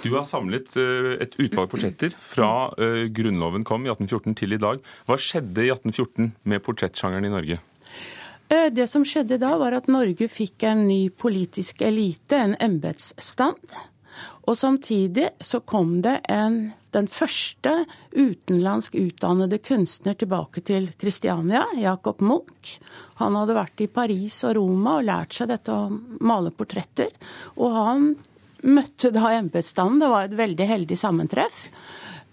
Du 0.06 0.13
har 0.13 0.26
samlet 0.28 0.76
eh, 0.80 1.12
et 1.24 1.36
utvalg 1.41 1.71
portretter 1.71 2.15
fra 2.19 2.69
eh, 2.80 3.06
Grunnloven 3.15 3.65
kom 3.67 3.88
i 3.88 3.91
1814 3.91 4.38
til 4.39 4.56
i 4.56 4.62
dag. 4.62 4.84
Hva 5.10 5.17
skjedde 5.19 5.65
i 5.65 5.71
1814 5.74 6.32
med 6.48 6.63
portrettsjangeren 6.63 7.28
i 7.28 7.34
Norge? 7.34 7.60
Eh, 8.54 8.69
det 8.71 8.88
som 8.91 9.06
skjedde 9.08 9.39
da, 9.41 9.56
var 9.58 9.76
at 9.78 9.89
Norge 9.91 10.30
fikk 10.30 10.67
en 10.69 10.86
ny 10.89 11.10
politisk 11.10 11.82
elite, 11.86 12.38
en 12.38 12.56
embetsstand. 12.62 13.76
Og 14.45 14.58
samtidig 14.58 15.30
så 15.41 15.60
kom 15.65 15.97
det 16.06 16.19
en, 16.32 16.60
den 16.95 17.08
første 17.12 17.73
utenlandsk 18.13 18.95
utdannede 18.99 19.60
kunstner 19.63 20.17
tilbake 20.19 20.63
til 20.65 20.91
Kristiania, 21.01 21.65
Jacob 21.80 22.21
Munch. 22.21 22.78
Han 23.21 23.38
hadde 23.39 23.58
vært 23.58 23.84
i 23.84 23.89
Paris 23.91 24.41
og 24.47 24.56
Roma 24.60 24.99
og 24.99 25.10
lært 25.10 25.38
seg 25.38 25.51
dette 25.51 25.73
å 25.73 25.89
male 26.21 26.54
portretter. 26.56 27.12
Og 27.58 27.75
han 27.75 28.10
møtte 28.65 29.12
da 29.13 29.34
embetsstanden, 29.36 30.01
det 30.01 30.12
var 30.12 30.28
et 30.28 30.38
veldig 30.38 30.67
heldig 30.69 30.97
sammentreff, 30.97 31.67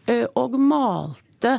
eh, 0.06 0.24
og 0.38 0.56
malte 0.60 1.58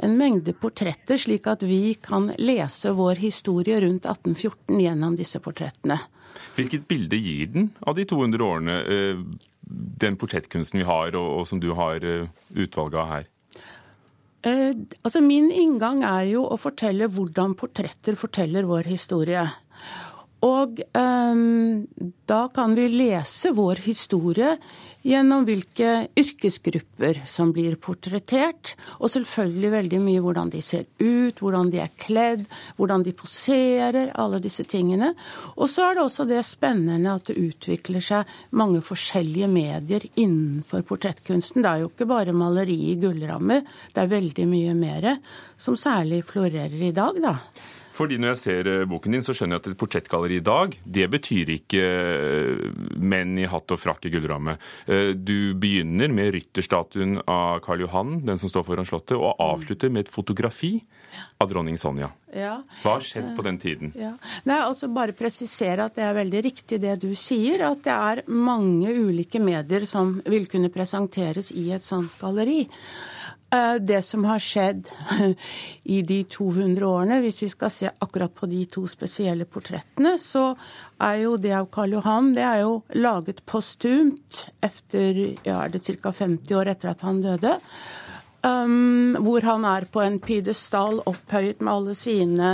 en 0.00 0.16
mengde 0.16 0.52
portretter, 0.56 1.20
slik 1.20 1.46
at 1.50 1.62
vi 1.62 1.94
kan 2.00 2.30
lese 2.40 2.92
vår 2.96 3.20
historie 3.20 3.80
rundt 3.84 4.06
1814 4.08 4.80
gjennom 4.80 5.16
disse 5.16 5.40
portrettene. 5.44 5.98
Hvilket 6.56 6.86
bilde 6.88 7.18
gir 7.20 7.50
den 7.52 7.70
av 7.84 7.98
de 7.98 8.06
200 8.08 8.44
årene? 8.44 8.76
Eh, 9.70 9.76
den 10.00 10.16
portrettkunsten 10.16 10.80
vi 10.80 10.86
har, 10.88 11.14
og, 11.14 11.40
og 11.40 11.48
som 11.48 11.60
du 11.60 11.72
har 11.78 12.04
uh, 12.04 12.28
utvalget 12.54 13.00
av 13.00 13.10
her? 13.10 13.26
Eh, 14.42 14.72
altså 15.04 15.20
Min 15.20 15.50
inngang 15.52 16.04
er 16.06 16.30
jo 16.32 16.46
å 16.48 16.56
fortelle 16.60 17.10
hvordan 17.12 17.56
portretter 17.60 18.16
forteller 18.18 18.68
vår 18.68 18.88
historie. 18.88 19.44
Og 20.46 20.80
eh, 20.80 21.42
da 22.32 22.40
kan 22.54 22.76
vi 22.78 22.88
lese 22.88 23.52
vår 23.56 23.82
historie 23.84 24.54
gjennom 25.06 25.46
hvilke 25.48 26.08
yrkesgrupper 26.18 27.22
som 27.30 27.54
blir 27.56 27.76
portrettert, 27.80 28.74
og 29.00 29.12
selvfølgelig 29.12 29.72
veldig 29.74 30.00
mye 30.02 30.22
hvordan 30.24 30.52
de 30.52 30.60
ser 30.64 30.86
ut, 31.00 31.40
hvordan 31.40 31.72
de 31.72 31.80
er 31.84 31.94
kledd, 32.00 32.44
hvordan 32.76 33.04
de 33.06 33.14
poserer, 33.16 34.12
alle 34.20 34.42
disse 34.44 34.66
tingene. 34.68 35.12
Og 35.56 35.70
så 35.72 35.88
er 35.88 35.98
det 35.98 36.04
også 36.04 36.28
det 36.28 36.42
spennende 36.48 37.16
at 37.16 37.30
det 37.30 37.38
utvikler 37.40 38.04
seg 38.04 38.36
mange 38.56 38.82
forskjellige 38.84 39.50
medier 39.50 40.06
innenfor 40.14 40.84
portrettkunsten. 40.88 41.64
Det 41.64 41.72
er 41.72 41.84
jo 41.84 41.90
ikke 41.92 42.08
bare 42.10 42.36
maleri 42.36 42.78
i 42.92 42.96
gullramme, 43.00 43.62
det 43.94 44.04
er 44.04 44.14
veldig 44.14 44.48
mye 44.50 44.78
mer 44.78 45.12
som 45.60 45.76
særlig 45.78 46.24
florerer 46.28 46.80
i 46.90 46.94
dag, 46.96 47.20
da. 47.20 47.36
Fordi 48.00 48.16
Når 48.20 48.32
jeg 48.32 48.40
ser 48.40 48.70
eh, 48.70 48.86
boken 48.88 49.12
din, 49.12 49.24
så 49.24 49.34
skjønner 49.36 49.58
jeg 49.58 49.64
at 49.64 49.68
et 49.74 49.80
portrettgalleri 49.80 50.38
i 50.40 50.44
dag, 50.44 50.76
det 50.96 51.08
betyr 51.12 51.52
ikke 51.58 51.82
eh, 51.84 52.62
menn 52.96 53.36
i 53.36 53.48
hatt 53.50 53.74
og 53.74 53.80
frakk 53.80 54.08
i 54.08 54.12
gullramme. 54.14 54.56
Eh, 54.88 55.12
du 55.12 55.52
begynner 55.60 56.08
med 56.14 56.32
rytterstatuen 56.38 57.18
av 57.28 57.60
Karl 57.66 57.84
Johan, 57.84 58.22
den 58.24 58.40
som 58.40 58.52
står 58.52 58.64
foran 58.70 58.88
Slottet, 58.88 59.18
og 59.18 59.36
avslutter 59.36 59.92
med 59.92 60.06
et 60.06 60.14
fotografi 60.14 60.78
av 61.42 61.50
dronning 61.50 61.76
Sonja. 61.80 62.08
Ja. 62.32 62.60
Hva 62.80 62.96
har 62.96 63.04
skjedd 63.04 63.32
på 63.36 63.44
den 63.44 63.58
tiden? 63.60 63.92
Ja. 63.98 64.14
Nei, 64.48 64.60
altså 64.62 64.88
Bare 64.94 65.14
presisere 65.16 65.88
at 65.88 65.96
det 65.98 66.04
er 66.06 66.16
veldig 66.16 66.42
riktig 66.46 66.80
det 66.82 66.96
du 67.02 67.10
sier, 67.18 67.66
at 67.66 67.84
det 67.84 67.94
er 67.94 68.22
mange 68.30 68.92
ulike 68.94 69.42
medier 69.42 69.86
som 69.90 70.16
vil 70.24 70.48
kunne 70.50 70.72
presenteres 70.72 71.50
i 71.52 71.70
et 71.74 71.84
sånt 71.86 72.14
galleri. 72.20 72.62
Eh, 73.50 73.74
det 73.82 74.02
som 74.06 74.24
har 74.24 74.38
skjedd 74.38 74.86
i 75.82 76.02
de 76.06 76.20
200 76.30 76.86
årene, 76.86 77.18
hvis 77.24 77.40
vi 77.42 77.48
skal 77.50 77.72
se 77.74 77.90
akkurat 77.90 78.34
på 78.34 78.46
de 78.50 78.60
to 78.70 78.84
spesielle 78.90 79.46
portrettene, 79.50 80.14
så 80.22 80.52
er 81.02 81.24
jo 81.24 81.34
det 81.40 81.56
av 81.58 81.66
Karl 81.74 81.96
Johan 81.98 82.30
det 82.36 82.44
er 82.46 82.60
jo 82.62 82.76
laget 82.94 83.42
postumt 83.50 84.44
etter 84.62 85.18
ja, 85.42 85.64
er 85.64 85.74
det 85.74 85.82
ca. 85.82 86.14
50 86.14 86.54
år 86.60 86.70
etter 86.76 86.92
at 86.92 87.02
han 87.06 87.18
døde. 87.24 87.56
Um, 88.40 89.18
hvor 89.20 89.44
han 89.44 89.66
er 89.68 89.84
på 89.92 90.00
en 90.00 90.14
pidestall 90.24 91.02
opphøyet 91.04 91.58
med 91.60 91.72
alle 91.74 91.94
sine 91.98 92.52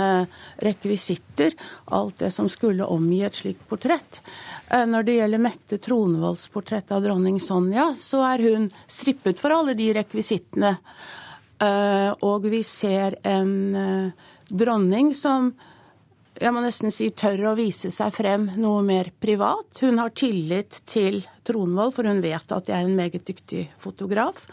rekvisitter. 0.59 1.53
Alt 1.95 2.17
det 2.25 2.33
som 2.35 2.49
skulle 2.51 2.83
omgi 2.91 3.21
et 3.23 3.37
slikt 3.37 3.63
portrett. 3.69 4.19
Uh, 4.67 4.83
når 4.83 5.07
det 5.07 5.15
gjelder 5.15 5.43
Mette 5.45 5.79
Tronvolds 5.79 6.49
portrett 6.51 6.91
av 6.91 7.05
dronning 7.05 7.39
Sonja, 7.39 7.93
så 7.95 8.19
er 8.33 8.43
hun 8.49 8.67
strippet 8.83 9.39
for 9.39 9.55
alle 9.55 9.77
de 9.79 9.87
rekvisittene. 9.95 10.73
Uh, 11.63 12.11
og 12.27 12.49
vi 12.51 12.59
ser 12.67 13.15
en 13.23 13.53
uh, 13.71 14.27
dronning 14.51 15.13
som 15.15 15.53
jeg 16.37 16.53
må 16.53 16.61
nesten 16.61 16.91
si 16.93 17.07
tør 17.17 17.53
å 17.53 17.55
vise 17.57 17.89
seg 17.95 18.11
frem 18.13 18.43
noe 18.59 18.83
mer 18.85 19.07
privat. 19.23 19.79
Hun 19.81 20.03
har 20.03 20.11
tillit 20.13 20.81
til 20.85 21.23
Tronvold, 21.47 21.95
for 21.95 22.11
hun 22.11 22.19
vet 22.21 22.51
at 22.53 22.67
jeg 22.69 22.75
er 22.75 22.85
en 22.91 22.99
meget 22.99 23.23
dyktig 23.25 23.63
fotograf. 23.81 24.43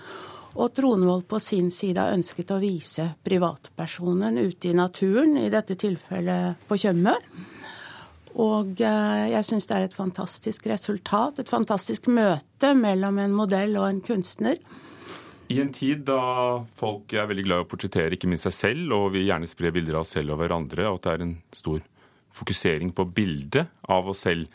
Og 0.54 0.70
Tronvold 0.74 1.26
på 1.26 1.40
sin 1.42 1.70
side 1.74 1.98
har 1.98 2.14
ønsket 2.14 2.52
å 2.54 2.60
vise 2.62 3.08
privatpersonen 3.26 4.38
ute 4.38 4.70
i 4.70 4.76
naturen, 4.76 5.34
i 5.40 5.50
dette 5.50 5.74
tilfellet 5.78 6.62
på 6.68 6.78
Tjøme. 6.78 7.16
Og 8.38 8.80
eh, 8.82 9.24
jeg 9.30 9.46
syns 9.46 9.66
det 9.70 9.76
er 9.76 9.86
et 9.88 9.94
fantastisk 9.94 10.66
resultat, 10.70 11.38
et 11.38 11.50
fantastisk 11.50 12.06
møte 12.10 12.72
mellom 12.78 13.18
en 13.22 13.34
modell 13.34 13.76
og 13.78 13.88
en 13.88 14.00
kunstner. 14.02 14.58
I 15.52 15.60
en 15.60 15.74
tid 15.74 16.06
da 16.08 16.20
folk 16.78 17.12
er 17.12 17.28
veldig 17.30 17.44
glad 17.46 17.60
i 17.60 17.66
å 17.66 17.68
portrettere 17.68 18.16
ikke 18.16 18.30
minst 18.30 18.48
seg 18.48 18.56
selv, 18.56 18.94
og 18.96 19.12
vi 19.14 19.26
gjerne 19.26 19.50
sprer 19.50 19.74
bilder 19.74 19.98
av 19.98 20.06
oss 20.06 20.14
selv 20.16 20.34
og 20.34 20.40
hverandre, 20.40 20.86
og 20.88 20.98
at 20.98 21.06
det 21.06 21.12
er 21.12 21.26
en 21.26 21.36
stor 21.54 21.82
fokusering 22.34 22.94
på 22.96 23.06
bildet 23.14 23.70
av 23.90 24.08
oss 24.10 24.24
selv, 24.26 24.48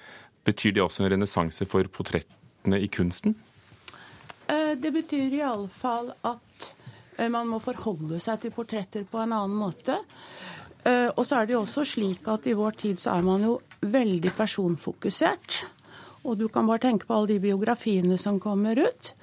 betyr 0.48 0.76
det 0.76 0.84
også 0.84 1.06
en 1.06 1.14
renessanse 1.14 1.68
for 1.70 1.88
portrettene 1.94 2.80
i 2.82 2.90
kunsten? 2.92 3.38
Eh, 4.50 4.76
det 4.78 4.92
betyr 4.92 5.34
iallfall 5.40 6.14
at 6.26 6.70
eh, 7.18 7.30
man 7.30 7.50
må 7.52 7.60
forholde 7.62 8.20
seg 8.24 8.42
til 8.42 8.54
portretter 8.56 9.06
på 9.06 9.22
en 9.22 9.36
annen 9.36 9.58
måte. 9.60 10.00
Eh, 10.84 11.10
og 11.14 11.22
så 11.28 11.42
er 11.42 11.50
det 11.50 11.58
jo 11.58 11.66
også 11.66 11.86
slik 11.86 12.28
at 12.32 12.48
i 12.50 12.56
vår 12.58 12.80
tid 12.86 13.02
så 13.02 13.20
er 13.20 13.28
man 13.28 13.46
jo 13.46 13.60
veldig 13.86 14.34
personfokusert. 14.38 15.60
Og 16.26 16.36
du 16.40 16.48
kan 16.52 16.68
bare 16.68 16.84
tenke 16.84 17.08
på 17.08 17.16
alle 17.16 17.36
de 17.36 17.40
biografiene 17.44 18.18
som 18.20 18.42
kommer 18.44 18.80
ut. 18.82 19.14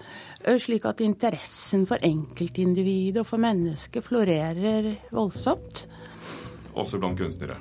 Slik 0.63 0.87
at 0.89 1.03
interessen 1.05 1.85
for 1.89 2.01
enkeltindividet 2.07 3.21
og 3.21 3.29
for 3.29 3.43
mennesket 3.43 4.07
florerer 4.07 4.89
voldsomt. 5.13 5.85
Også 6.73 7.01
blant 7.03 7.21
kunstnere? 7.21 7.59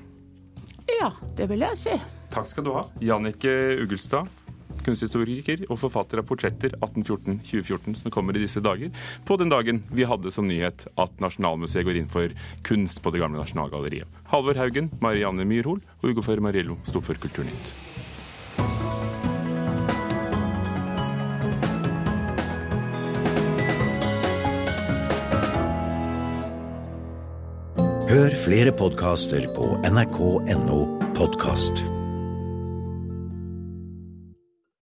Ja, 1.02 1.12
det 1.36 1.50
vil 1.52 1.66
jeg 1.66 1.82
si. 1.82 2.00
Takk 2.32 2.48
skal 2.48 2.68
du 2.68 2.72
ha, 2.78 2.86
Jannicke 3.04 3.52
Ugelstad 3.84 4.45
kunsthistoriker 4.86 5.66
og 5.70 5.80
forfatter 5.82 6.22
av 6.22 6.30
portretter 6.30 6.76
1814-2014, 6.80 8.00
som 8.04 8.14
kommer 8.14 8.38
i 8.38 8.44
disse 8.46 8.64
dager, 8.64 8.94
på 9.26 9.40
den 9.42 9.52
dagen 9.54 9.84
vi 9.92 10.08
hadde 10.08 10.34
som 10.34 10.48
nyhet 10.50 10.88
at 11.02 11.24
Nasjonalmuseet 11.24 11.88
går 11.88 12.02
inn 12.02 12.12
for 12.12 12.34
kunst 12.68 13.02
på 13.02 13.14
det 13.14 13.24
gamle 13.24 13.42
Nasjonalgalleriet. 13.42 14.22
Halvor 14.32 14.62
Haugen, 14.62 14.92
Marianne 15.04 15.48
Myrhol 15.48 15.82
og 16.02 16.10
Ugo 16.12 16.26
Mariello 16.42 16.80
sto 16.88 17.02
for 17.02 17.18
Kulturnytt. 17.20 17.76
Hør 28.16 28.36
flere 28.40 28.72
podkaster 28.72 29.50
på 29.58 29.74
nrk.no 29.90 30.80
podkast. 31.18 31.95